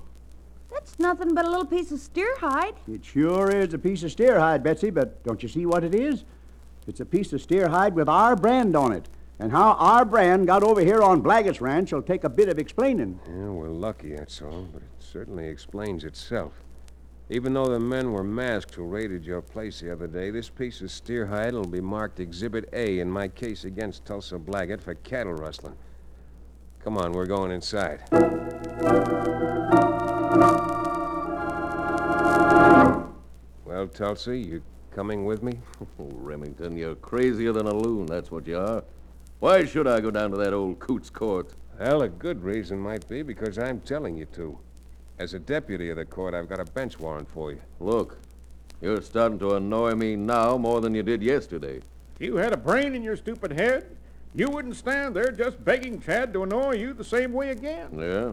that's 0.71 0.99
nothing 0.99 1.35
but 1.35 1.47
a 1.47 1.49
little 1.49 1.65
piece 1.65 1.91
of 1.91 2.01
steer 2.01 2.37
hide. 2.37 2.75
It 2.87 3.03
sure 3.03 3.51
is 3.51 3.73
a 3.73 3.79
piece 3.79 4.03
of 4.03 4.13
steer 4.13 4.39
hide, 4.39 4.63
Betsy, 4.63 4.91
but 4.91 5.25
don't 5.25 5.43
you 5.43 5.49
see 5.49 5.65
what 5.65 5.85
it 5.85 5.95
is? 5.95 6.25
It's 6.87 7.01
a 7.01 7.07
piece 7.07 7.33
of 7.33 7.41
steer 7.41 7.69
hide 7.69 7.95
with 7.95 8.11
our 8.11 8.37
brand 8.37 8.77
on 8.77 8.93
it. 8.93 9.09
And 9.39 9.51
how 9.51 9.73
our 9.73 10.05
brand 10.05 10.47
got 10.47 10.63
over 10.63 10.83
here 10.83 11.01
on 11.03 11.23
Blaggett's 11.23 11.63
Ranch 11.63 11.95
will 11.95 12.03
take 12.03 12.25
a 12.25 12.29
bit 12.29 12.51
of 12.51 12.59
explaining. 12.59 13.19
Yeah, 13.27 13.47
we're 13.47 13.71
lucky, 13.71 14.15
that's 14.15 14.43
all, 14.43 14.69
but 14.71 14.83
it 14.83 14.89
certainly 14.99 15.49
explains 15.49 16.05
itself. 16.05 16.53
Even 17.33 17.55
though 17.55 17.67
the 17.67 17.79
men 17.79 18.11
were 18.11 18.25
masked 18.25 18.75
who 18.75 18.83
raided 18.83 19.25
your 19.25 19.41
place 19.41 19.79
the 19.79 19.93
other 19.93 20.09
day, 20.09 20.31
this 20.31 20.49
piece 20.49 20.81
of 20.81 20.91
steer 20.91 21.25
hide 21.27 21.55
will 21.55 21.65
be 21.65 21.81
marked 21.81 22.19
Exhibit 22.19 22.69
A 22.73 22.99
in 22.99 23.09
my 23.09 23.29
case 23.29 23.65
against 23.65 24.05
Tulsa 24.05 24.37
Blaggett 24.37 24.81
for 24.81 24.97
cattle 24.97 25.35
rustling. 25.35 25.77
Come 26.83 26.99
on, 26.99 27.13
we're 27.13 27.27
going 27.27 27.53
inside. 27.53 28.03
Well, 33.65 33.87
Tulsa, 33.87 34.37
you 34.37 34.61
coming 34.91 35.25
with 35.25 35.45
me? 35.45 35.61
Oh, 36.01 36.11
Remington, 36.15 36.77
you're 36.77 36.97
crazier 36.97 37.53
than 37.53 37.69
a 37.69 37.75
loon, 37.75 38.07
that's 38.07 38.33
what 38.33 38.45
you 38.49 38.59
are. 38.59 38.83
Why 39.39 39.65
should 39.65 39.87
I 39.87 40.01
go 40.01 40.11
down 40.11 40.33
to 40.33 40.37
that 40.39 40.53
old 40.53 40.81
coot's 40.81 41.11
court? 41.11 41.55
Well, 41.79 42.03
a 42.03 42.09
good 42.09 42.43
reason 42.43 42.81
might 42.81 43.09
be 43.09 43.23
because 43.23 43.57
I'm 43.57 43.81
telling 43.83 44.17
you 44.17 44.25
to. 44.35 44.59
As 45.21 45.35
a 45.35 45.39
deputy 45.39 45.91
of 45.91 45.99
the 45.99 46.07
court, 46.07 46.33
I've 46.33 46.49
got 46.49 46.61
a 46.61 46.65
bench 46.65 46.99
warrant 46.99 47.29
for 47.29 47.53
you. 47.53 47.61
Look, 47.79 48.17
you're 48.81 49.03
starting 49.03 49.39
to 49.41 49.57
annoy 49.57 49.95
me 49.95 50.17
now 50.17 50.57
more 50.57 50.81
than 50.81 50.95
you 50.95 51.03
did 51.03 51.23
yesterday. 51.23 51.83
If 52.15 52.23
you 52.23 52.37
had 52.37 52.55
a 52.55 52.57
brain 52.57 52.95
in 52.95 53.03
your 53.03 53.19
stupid 53.19 53.53
head, 53.53 53.99
you 54.35 54.49
wouldn't 54.49 54.77
stand 54.77 55.15
there 55.15 55.31
just 55.31 55.63
begging 55.63 56.01
Chad 56.01 56.33
to 56.33 56.45
annoy 56.45 56.77
you 56.77 56.95
the 56.95 57.05
same 57.05 57.35
way 57.35 57.51
again. 57.51 57.99
Yeah? 57.99 58.33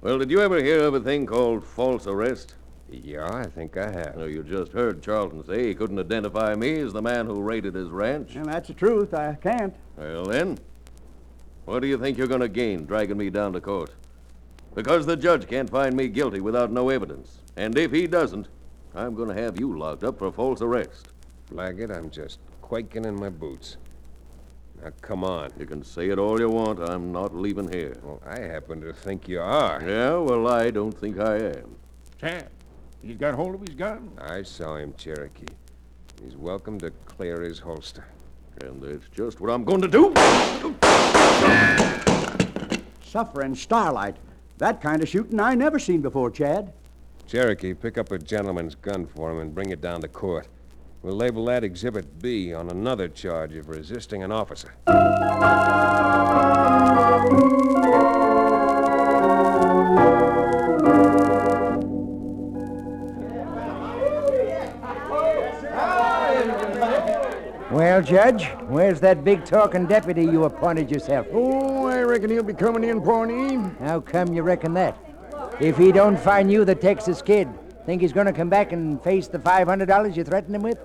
Well, 0.00 0.18
did 0.18 0.28
you 0.28 0.40
ever 0.40 0.60
hear 0.60 0.80
of 0.80 0.94
a 0.94 1.00
thing 1.00 1.24
called 1.24 1.64
false 1.64 2.08
arrest? 2.08 2.56
Yeah, 2.90 3.32
I 3.32 3.44
think 3.44 3.76
I 3.76 3.92
have. 3.92 4.16
No, 4.16 4.24
you 4.24 4.42
just 4.42 4.72
heard 4.72 5.04
Charlton 5.04 5.46
say 5.46 5.68
he 5.68 5.74
couldn't 5.76 6.00
identify 6.00 6.56
me 6.56 6.80
as 6.80 6.92
the 6.92 7.02
man 7.02 7.26
who 7.26 7.40
raided 7.40 7.76
his 7.76 7.90
ranch. 7.90 8.34
And 8.34 8.46
that's 8.46 8.66
the 8.66 8.74
truth. 8.74 9.14
I 9.14 9.34
can't. 9.40 9.76
Well, 9.96 10.24
then, 10.24 10.58
what 11.64 11.78
do 11.78 11.86
you 11.86 11.96
think 11.96 12.18
you're 12.18 12.26
going 12.26 12.40
to 12.40 12.48
gain 12.48 12.86
dragging 12.86 13.18
me 13.18 13.30
down 13.30 13.52
to 13.52 13.60
court? 13.60 13.92
Because 14.74 15.06
the 15.06 15.16
judge 15.16 15.48
can't 15.48 15.70
find 15.70 15.96
me 15.96 16.08
guilty 16.08 16.40
without 16.40 16.70
no 16.70 16.88
evidence. 16.88 17.38
And 17.56 17.76
if 17.76 17.92
he 17.92 18.06
doesn't, 18.06 18.48
I'm 18.94 19.14
going 19.14 19.34
to 19.34 19.42
have 19.42 19.58
you 19.58 19.76
locked 19.78 20.04
up 20.04 20.18
for 20.18 20.30
false 20.32 20.62
arrest. 20.62 21.08
Blaggett, 21.52 21.96
I'm 21.96 22.10
just 22.10 22.38
quaking 22.62 23.04
in 23.04 23.14
my 23.14 23.28
boots. 23.28 23.76
Now, 24.82 24.90
come 25.00 25.24
on. 25.24 25.50
You 25.58 25.66
can 25.66 25.82
say 25.82 26.10
it 26.10 26.18
all 26.18 26.38
you 26.38 26.48
want. 26.48 26.78
I'm 26.78 27.10
not 27.10 27.34
leaving 27.34 27.72
here. 27.72 27.96
Well, 28.02 28.22
I 28.24 28.40
happen 28.40 28.80
to 28.82 28.92
think 28.92 29.28
you 29.28 29.40
are. 29.40 29.82
Yeah, 29.84 30.18
well, 30.18 30.46
I 30.46 30.70
don't 30.70 30.92
think 30.92 31.18
I 31.18 31.36
am. 31.36 31.76
Chad, 32.20 32.48
he's 33.02 33.16
got 33.16 33.34
hold 33.34 33.56
of 33.56 33.60
his 33.62 33.74
gun. 33.74 34.10
I 34.20 34.42
saw 34.42 34.76
him, 34.76 34.94
Cherokee. 34.96 35.46
He's 36.22 36.36
welcome 36.36 36.78
to 36.80 36.90
clear 37.06 37.42
his 37.42 37.58
holster. 37.58 38.04
And 38.62 38.82
that's 38.82 39.08
just 39.08 39.40
what 39.40 39.50
I'm 39.50 39.64
going 39.64 39.80
to 39.80 39.88
do. 39.88 40.12
Suffering 43.02 43.54
starlight. 43.54 44.16
That 44.58 44.80
kind 44.80 45.02
of 45.02 45.08
shooting 45.08 45.38
I 45.38 45.54
never 45.54 45.78
seen 45.78 46.00
before, 46.00 46.30
Chad. 46.32 46.72
Cherokee, 47.28 47.74
pick 47.74 47.96
up 47.96 48.10
a 48.10 48.18
gentleman's 48.18 48.74
gun 48.74 49.06
for 49.06 49.30
him 49.30 49.38
and 49.38 49.54
bring 49.54 49.70
it 49.70 49.80
down 49.80 50.00
to 50.00 50.08
court. 50.08 50.48
We'll 51.02 51.14
label 51.14 51.44
that 51.44 51.62
Exhibit 51.62 52.20
B 52.20 52.52
on 52.52 52.68
another 52.68 53.06
charge 53.06 53.54
of 53.54 53.68
resisting 53.68 54.24
an 54.24 54.32
officer. 54.32 54.74
Well, 67.70 68.02
Judge, 68.02 68.46
where's 68.66 68.98
that 69.00 69.22
big 69.22 69.44
talking 69.44 69.86
deputy 69.86 70.24
you 70.24 70.44
appointed 70.44 70.90
yourself? 70.90 71.28
Oh, 71.32 71.76
I 71.76 71.77
reckon 72.08 72.30
he'll 72.30 72.42
be 72.42 72.54
coming 72.54 72.84
in, 72.84 73.00
Pawnee. 73.00 73.56
How 73.80 74.00
come 74.00 74.32
you 74.32 74.42
reckon 74.42 74.74
that? 74.74 74.96
If 75.60 75.76
he 75.76 75.92
don't 75.92 76.18
find 76.18 76.50
you 76.50 76.64
the 76.64 76.74
Texas 76.74 77.22
kid, 77.22 77.48
think 77.86 78.02
he's 78.02 78.12
gonna 78.12 78.32
come 78.32 78.50
back 78.50 78.72
and 78.72 79.02
face 79.02 79.28
the 79.28 79.38
$500 79.38 80.16
you 80.16 80.24
threatened 80.24 80.54
him 80.54 80.62
with? 80.62 80.78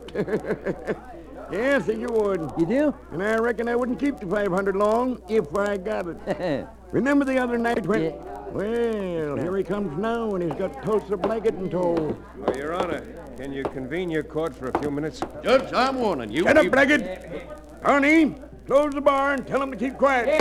Yeah, 1.51 1.75
I 1.75 1.79
think 1.79 1.99
you 1.99 2.07
would. 2.07 2.51
You 2.57 2.65
do? 2.65 2.95
And 3.12 3.21
I 3.21 3.36
reckon 3.38 3.67
I 3.67 3.75
wouldn't 3.75 3.99
keep 3.99 4.19
the 4.19 4.25
500 4.25 4.75
long 4.75 5.21
if 5.29 5.55
I 5.55 5.77
got 5.77 6.07
it. 6.07 6.67
Remember 6.91 7.25
the 7.25 7.38
other 7.38 7.57
night 7.57 7.86
when... 7.86 8.03
Yeah. 8.03 8.12
Well, 8.53 9.38
here 9.38 9.57
he 9.57 9.63
comes 9.63 9.97
now, 9.99 10.36
and 10.36 10.43
he's 10.43 10.53
got 10.53 10.81
Tulsa 10.83 11.17
Blaggett 11.17 11.57
in 11.57 11.69
tow. 11.69 12.15
Well, 12.38 12.55
Your 12.57 12.73
Honor, 12.73 13.01
can 13.36 13.51
you 13.51 13.63
convene 13.63 14.09
your 14.12 14.23
court 14.23 14.55
for 14.55 14.69
a 14.69 14.79
few 14.79 14.91
minutes? 14.91 15.21
Judge, 15.43 15.73
I'm 15.73 15.97
warning 15.97 16.31
you. 16.31 16.43
Get 16.43 16.57
up, 16.57 16.63
keep- 16.63 16.71
Blaggett! 16.71 17.47
Pawnee, 17.81 18.36
close 18.65 18.93
the 18.93 19.02
bar 19.02 19.34
and 19.34 19.45
tell 19.45 19.62
him 19.62 19.71
to 19.71 19.78
keep 19.78 19.97
quiet. 19.97 20.39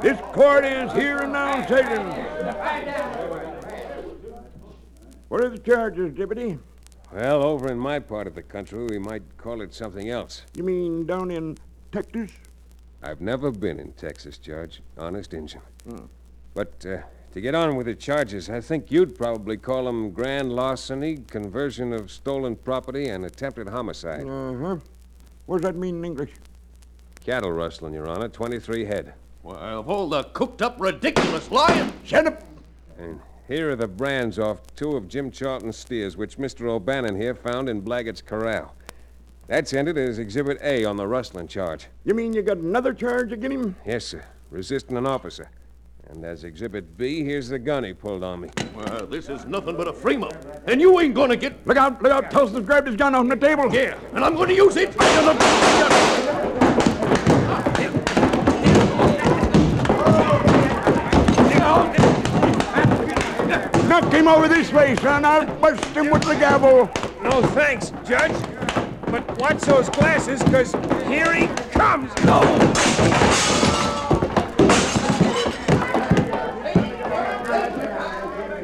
This 0.00 0.18
court 0.32 0.64
is 0.64 0.92
here 0.92 1.18
and 1.18 1.32
now 1.32 1.64
sitting. 1.66 2.06
What 5.28 5.44
are 5.44 5.48
the 5.48 5.58
charges, 5.58 6.12
deputy? 6.12 6.58
Well, 7.12 7.42
over 7.42 7.70
in 7.70 7.78
my 7.78 7.98
part 7.98 8.26
of 8.26 8.34
the 8.34 8.42
country, 8.42 8.86
we 8.86 8.98
might 8.98 9.22
call 9.36 9.60
it 9.60 9.74
something 9.74 10.08
else. 10.08 10.42
You 10.56 10.62
mean 10.62 11.06
down 11.06 11.30
in 11.30 11.56
Texas? 11.90 12.30
I've 13.02 13.20
never 13.20 13.50
been 13.50 13.78
in 13.78 13.92
Texas, 13.92 14.38
Judge. 14.38 14.80
Honest 14.96 15.34
Injun. 15.34 15.60
But 16.54 16.86
uh, 16.86 16.98
to 17.32 17.40
get 17.40 17.54
on 17.54 17.76
with 17.76 17.86
the 17.86 17.94
charges, 17.94 18.48
I 18.48 18.60
think 18.60 18.90
you'd 18.90 19.16
probably 19.16 19.56
call 19.56 19.84
them 19.84 20.10
grand 20.10 20.52
larceny, 20.52 21.16
conversion 21.16 21.92
of 21.92 22.10
stolen 22.10 22.56
property, 22.56 23.08
and 23.08 23.24
attempted 23.24 23.68
homicide. 23.68 24.26
Uh-huh. 24.26 24.76
What 25.46 25.62
does 25.62 25.70
that 25.70 25.76
mean 25.76 25.96
in 25.96 26.04
English? 26.04 26.30
Cattle 27.24 27.52
rustling, 27.52 27.94
Your 27.94 28.08
Honor. 28.08 28.28
23 28.28 28.84
head. 28.84 29.14
Well, 29.42 29.56
of 29.56 29.88
all 29.88 30.08
the 30.08 30.24
cooked 30.24 30.60
up, 30.60 30.80
ridiculous 30.80 31.50
lying. 31.50 31.92
Shut 32.04 32.26
up! 32.26 32.42
And 32.98 33.20
here 33.48 33.70
are 33.70 33.76
the 33.76 33.86
brands 33.86 34.38
off 34.38 34.58
two 34.76 34.96
of 34.96 35.08
Jim 35.08 35.30
Charlton's 35.30 35.76
steers, 35.76 36.16
which 36.16 36.36
Mr. 36.36 36.68
O'Bannon 36.68 37.20
here 37.20 37.34
found 37.34 37.68
in 37.68 37.80
Blaggett's 37.80 38.22
corral. 38.22 38.74
That's 39.46 39.72
entered 39.72 39.98
as 39.98 40.18
Exhibit 40.18 40.58
A 40.62 40.84
on 40.84 40.96
the 40.96 41.06
rustling 41.06 41.48
charge. 41.48 41.86
You 42.04 42.14
mean 42.14 42.32
you 42.32 42.42
got 42.42 42.58
another 42.58 42.92
charge 42.92 43.32
against 43.32 43.56
him? 43.56 43.76
Yes, 43.86 44.04
sir. 44.04 44.24
Resisting 44.50 44.96
an 44.96 45.06
officer. 45.06 45.50
And 46.08 46.24
as 46.24 46.44
Exhibit 46.44 46.96
B, 46.96 47.24
here's 47.24 47.48
the 47.48 47.58
gun 47.58 47.84
he 47.84 47.92
pulled 47.92 48.22
on 48.22 48.40
me. 48.40 48.50
Well, 48.74 49.06
this 49.06 49.28
is 49.28 49.44
nothing 49.46 49.76
but 49.76 49.88
a 49.88 49.92
frame 49.92 50.24
up. 50.24 50.34
And 50.68 50.80
you 50.80 50.98
ain't 51.00 51.14
going 51.14 51.30
to 51.30 51.36
get. 51.36 51.66
Look 51.66 51.76
out, 51.76 52.02
look 52.02 52.12
out. 52.12 52.30
Tulsa's 52.30 52.64
grabbed 52.64 52.86
his 52.86 52.96
gun 52.96 53.14
off 53.14 53.28
the 53.28 53.36
table. 53.36 53.72
Yeah, 53.72 53.98
and 54.12 54.24
I'm 54.24 54.34
going 54.34 54.48
to 54.48 54.54
use 54.54 54.76
it. 54.76 54.94
Knock 63.92 64.10
him 64.10 64.26
over 64.26 64.48
this 64.48 64.72
way, 64.72 64.96
son. 64.96 65.22
I'll 65.26 65.44
bust 65.56 65.84
him 65.94 66.08
with 66.08 66.22
the 66.22 66.32
gavel. 66.32 66.88
No 67.22 67.42
thanks, 67.48 67.90
Judge. 68.08 68.32
But 69.04 69.38
watch 69.38 69.60
those 69.60 69.90
glasses, 69.90 70.42
because 70.42 70.72
here 71.06 71.30
he 71.34 71.46
comes. 71.72 72.10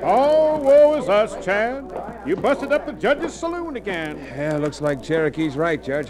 Oh, 0.03 0.59
woe 0.63 0.97
is 0.97 1.11
us, 1.11 1.45
Chad. 1.45 1.93
You 2.25 2.35
busted 2.35 2.73
up 2.73 2.87
the 2.87 2.95
judge's 2.95 3.35
saloon 3.35 3.77
again. 3.77 4.17
Yeah, 4.35 4.57
looks 4.57 4.81
like 4.81 5.03
Cherokee's 5.03 5.59
right, 5.59 5.85
Judge. 5.85 6.09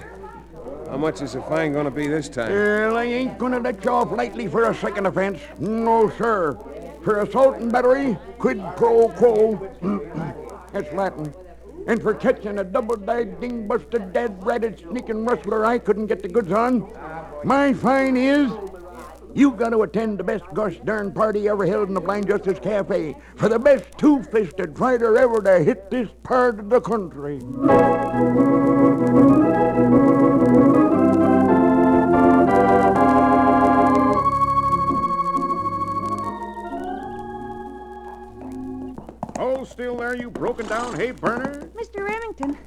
How 0.89 0.97
much 0.97 1.23
is 1.23 1.33
the 1.33 1.43
fine 1.43 1.73
going 1.73 1.87
to 1.87 1.91
be 1.91 2.07
this 2.07 2.29
time? 2.29 2.53
Well, 2.53 2.97
I 2.97 3.03
ain't 3.03 3.37
gonna 3.37 3.59
let 3.59 3.85
you 3.85 3.91
off 3.91 4.13
lightly 4.13 4.47
for 4.47 4.71
a 4.71 4.75
second 4.77 5.07
offense. 5.07 5.41
No, 5.59 6.09
sir. 6.09 6.57
For 7.03 7.21
assault 7.21 7.57
and 7.57 7.71
battery, 7.73 8.19
quid 8.39 8.63
pro 8.77 9.09
quo. 9.09 9.57
That's 10.73 10.93
Latin. 10.93 11.33
And 11.87 12.03
for 12.03 12.13
catching 12.13 12.59
a 12.59 12.65
double-dyed, 12.65 13.41
ding-busted, 13.41 14.13
dead-ratted, 14.13 14.81
sneaking 14.81 15.25
rustler 15.25 15.65
I 15.65 15.79
couldn't 15.79 16.07
get 16.07 16.23
the 16.23 16.29
goods 16.29 16.53
on, 16.53 16.93
my 17.45 17.73
fine 17.73 18.17
is 18.17 18.53
you 19.35 19.53
got 19.53 19.71
to 19.71 19.83
attend 19.83 20.19
the 20.19 20.25
best 20.25 20.45
gosh 20.53 20.79
darn 20.85 21.13
party 21.13 21.49
ever 21.49 21.65
held 21.65 21.89
in 21.89 21.95
the 21.95 22.01
Blind 22.01 22.27
Justice 22.27 22.59
Cafe 22.59 23.17
for 23.37 23.49
the 23.49 23.59
best 23.59 23.87
two-fisted 23.97 24.77
fighter 24.77 25.17
ever 25.17 25.41
to 25.43 25.61
hit 25.61 25.91
this 25.91 26.09
part 26.23 26.59
of 26.59 26.69
the 26.69 26.81
country. 26.81 27.39
Still 39.79 39.95
there, 39.95 40.17
you 40.17 40.29
broken 40.29 40.67
down 40.67 40.93
hay 40.99 41.13
burner? 41.13 41.71
Mr. 41.77 42.05
Remington, 42.05 42.59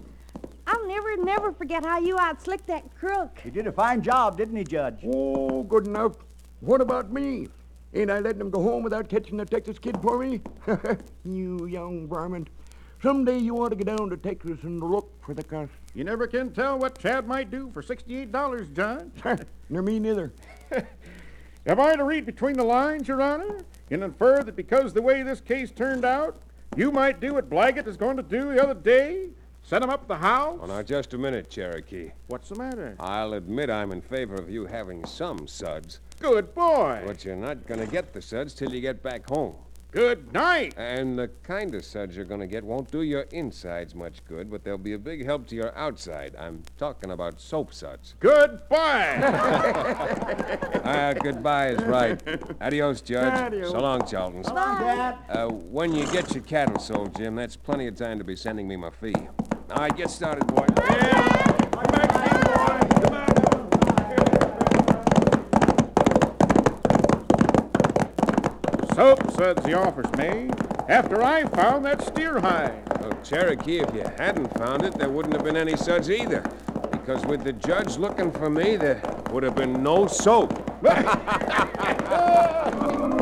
I'll 0.65 0.87
never, 0.87 1.17
never 1.17 1.51
forget 1.51 1.83
how 1.83 1.99
you 1.99 2.15
outslicked 2.15 2.67
that 2.67 2.85
crook. 2.95 3.37
He 3.43 3.49
did 3.49 3.67
a 3.67 3.71
fine 3.73 4.01
job, 4.01 4.37
didn't 4.37 4.55
he, 4.55 4.63
Judge? 4.63 4.99
Oh, 5.05 5.63
good 5.63 5.87
enough. 5.87 6.13
What 6.61 6.79
about 6.79 7.11
me? 7.11 7.49
Ain't 7.93 8.09
I 8.09 8.19
letting 8.19 8.39
him 8.39 8.49
go 8.49 8.63
home 8.63 8.81
without 8.81 9.09
catching 9.09 9.35
the 9.35 9.43
Texas 9.43 9.77
kid 9.77 9.97
for 10.01 10.19
me? 10.19 10.39
you 11.25 11.65
young 11.65 12.07
varmint. 12.07 12.47
Someday 13.03 13.39
you 13.39 13.57
ought 13.57 13.69
to 13.69 13.75
get 13.75 13.87
down 13.87 14.09
to 14.09 14.15
Texas 14.15 14.59
and 14.63 14.81
look 14.81 15.11
for 15.21 15.33
the 15.33 15.43
cuss. 15.43 15.67
You 15.93 16.05
never 16.05 16.27
can 16.27 16.53
tell 16.53 16.79
what 16.79 16.97
Chad 16.97 17.27
might 17.27 17.51
do 17.51 17.69
for 17.73 17.83
$68, 17.83 18.73
Judge. 18.73 19.45
Nor 19.69 19.81
me 19.81 19.99
neither. 19.99 20.31
Am 21.65 21.77
I 21.77 21.93
to 21.93 22.05
read 22.05 22.25
between 22.25 22.55
the 22.55 22.63
lines, 22.63 23.09
Your 23.09 23.21
Honor, 23.21 23.59
and 23.89 24.01
infer 24.01 24.43
that 24.43 24.55
because 24.55 24.93
the 24.93 25.01
way 25.01 25.23
this 25.23 25.41
case 25.41 25.71
turned 25.71 26.05
out, 26.05 26.41
you 26.77 26.91
might 26.91 27.19
do 27.19 27.33
what 27.33 27.49
Blaggett 27.49 27.87
is 27.87 27.97
going 27.97 28.17
to 28.17 28.23
do 28.23 28.53
the 28.53 28.63
other 28.63 28.73
day? 28.73 29.29
Set 29.63 29.83
him 29.83 29.89
up 29.89 30.01
at 30.03 30.07
the 30.07 30.17
house? 30.17 30.59
Oh, 30.61 30.65
now, 30.65 30.81
just 30.81 31.13
a 31.13 31.17
minute, 31.17 31.49
Cherokee. 31.49 32.11
What's 32.27 32.49
the 32.49 32.55
matter? 32.55 32.95
I'll 32.99 33.33
admit 33.33 33.69
I'm 33.69 33.91
in 33.91 34.01
favor 34.01 34.35
of 34.35 34.49
you 34.49 34.65
having 34.65 35.05
some 35.05 35.47
suds, 35.47 35.99
Good 36.19 36.55
boy. 36.55 37.03
but 37.05 37.23
you're 37.23 37.35
not 37.35 37.67
going 37.67 37.79
to 37.79 37.85
get 37.85 38.13
the 38.13 38.21
suds 38.21 38.53
till 38.53 38.73
you 38.73 38.81
get 38.81 39.03
back 39.03 39.29
home. 39.29 39.55
Good 39.91 40.31
night. 40.31 40.73
And 40.77 41.19
the 41.19 41.27
kind 41.43 41.75
of 41.75 41.83
suds 41.83 42.15
you're 42.15 42.23
going 42.23 42.39
to 42.39 42.47
get 42.47 42.63
won't 42.63 42.89
do 42.89 43.01
your 43.01 43.23
insides 43.31 43.93
much 43.93 44.23
good, 44.25 44.49
but 44.49 44.63
they'll 44.63 44.77
be 44.77 44.93
a 44.93 44.97
big 44.97 45.25
help 45.25 45.47
to 45.47 45.55
your 45.55 45.77
outside. 45.77 46.33
I'm 46.39 46.63
talking 46.77 47.11
about 47.11 47.41
soap 47.41 47.73
suds. 47.73 48.15
Goodbye. 48.19 49.17
Ah, 50.83 51.13
goodbye 51.13 51.69
is 51.69 51.83
right. 51.83 52.21
Adios, 52.59 53.01
Judge. 53.01 53.33
Adios. 53.33 53.71
So 53.71 53.79
long, 53.79 54.05
Charlton. 54.07 54.41
Bye. 54.41 55.15
Uh, 55.29 55.47
when 55.47 55.93
you 55.93 56.05
get 56.11 56.33
your 56.33 56.43
cattle 56.43 56.79
sold, 56.79 57.15
Jim, 57.15 57.35
that's 57.35 57.55
plenty 57.55 57.87
of 57.87 57.95
time 57.95 58.17
to 58.17 58.23
be 58.23 58.35
sending 58.35 58.67
me 58.67 58.75
my 58.75 58.89
fee. 58.89 59.13
All 59.69 59.77
right, 59.77 59.95
get 59.95 60.09
started, 60.09 60.47
boy. 60.47 60.65
Soap 69.01 69.31
suds 69.31 69.63
the 69.63 69.73
offer's 69.73 70.11
made 70.15 70.53
after 70.87 71.23
I 71.23 71.45
found 71.45 71.83
that 71.85 72.05
steer 72.05 72.39
hide. 72.39 72.83
Well, 73.01 73.17
Cherokee, 73.23 73.79
if 73.79 73.91
you 73.95 74.03
hadn't 74.03 74.55
found 74.59 74.85
it, 74.85 74.93
there 74.93 75.09
wouldn't 75.09 75.33
have 75.33 75.43
been 75.43 75.57
any 75.57 75.75
suds 75.75 76.11
either. 76.11 76.43
Because 76.91 77.25
with 77.25 77.43
the 77.43 77.53
judge 77.53 77.97
looking 77.97 78.31
for 78.31 78.47
me, 78.47 78.75
there 78.75 79.01
would 79.31 79.41
have 79.41 79.55
been 79.55 79.81
no 79.81 80.05
soap. 80.05 80.53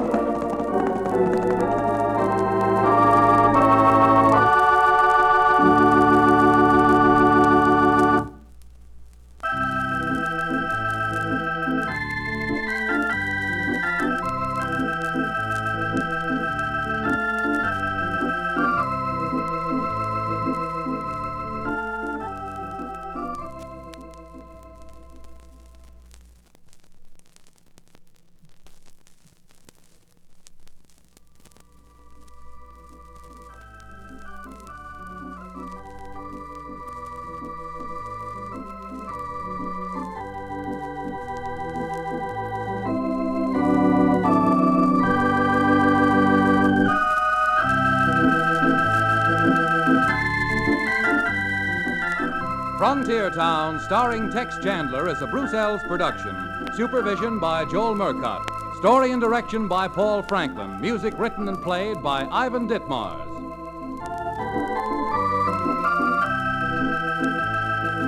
Town, 53.32 53.80
starring 53.80 54.32
Tex 54.32 54.58
Chandler, 54.64 55.10
is 55.10 55.22
a 55.22 55.28
Bruce 55.28 55.52
Eells 55.52 55.86
production. 55.88 56.36
Supervision 56.76 57.40
by 57.40 57.66
Joel 57.66 57.96
Murcott. 57.96 58.44
Story 58.78 59.12
and 59.12 59.22
direction 59.22 59.68
by 59.68 59.88
Paul 59.88 60.24
Franklin. 60.24 60.80
Music 60.82 61.14
written 61.18 61.48
and 61.48 61.62
played 61.62 62.02
by 62.02 62.28
Ivan 62.32 62.68
Ditmars. 62.68 63.26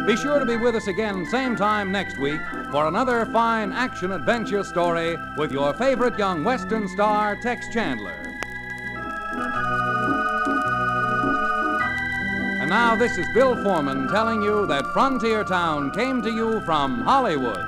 Be 0.07 0.17
sure 0.17 0.39
to 0.39 0.45
be 0.45 0.57
with 0.57 0.75
us 0.75 0.87
again 0.87 1.25
same 1.27 1.55
time 1.55 1.91
next 1.91 2.17
week 2.17 2.41
for 2.71 2.87
another 2.87 3.25
fine 3.27 3.71
action 3.71 4.11
adventure 4.11 4.63
story 4.63 5.17
with 5.37 5.51
your 5.51 5.73
favorite 5.73 6.17
young 6.17 6.43
Western 6.43 6.87
star, 6.87 7.35
Tex 7.41 7.67
Chandler. 7.73 8.20
Now 12.71 12.95
this 12.95 13.17
is 13.17 13.27
Bill 13.33 13.61
Forman 13.61 14.07
telling 14.07 14.41
you 14.41 14.65
that 14.67 14.93
Frontier 14.93 15.43
Town 15.43 15.91
came 15.91 16.21
to 16.21 16.31
you 16.31 16.61
from 16.61 17.01
Hollywood. 17.01 17.59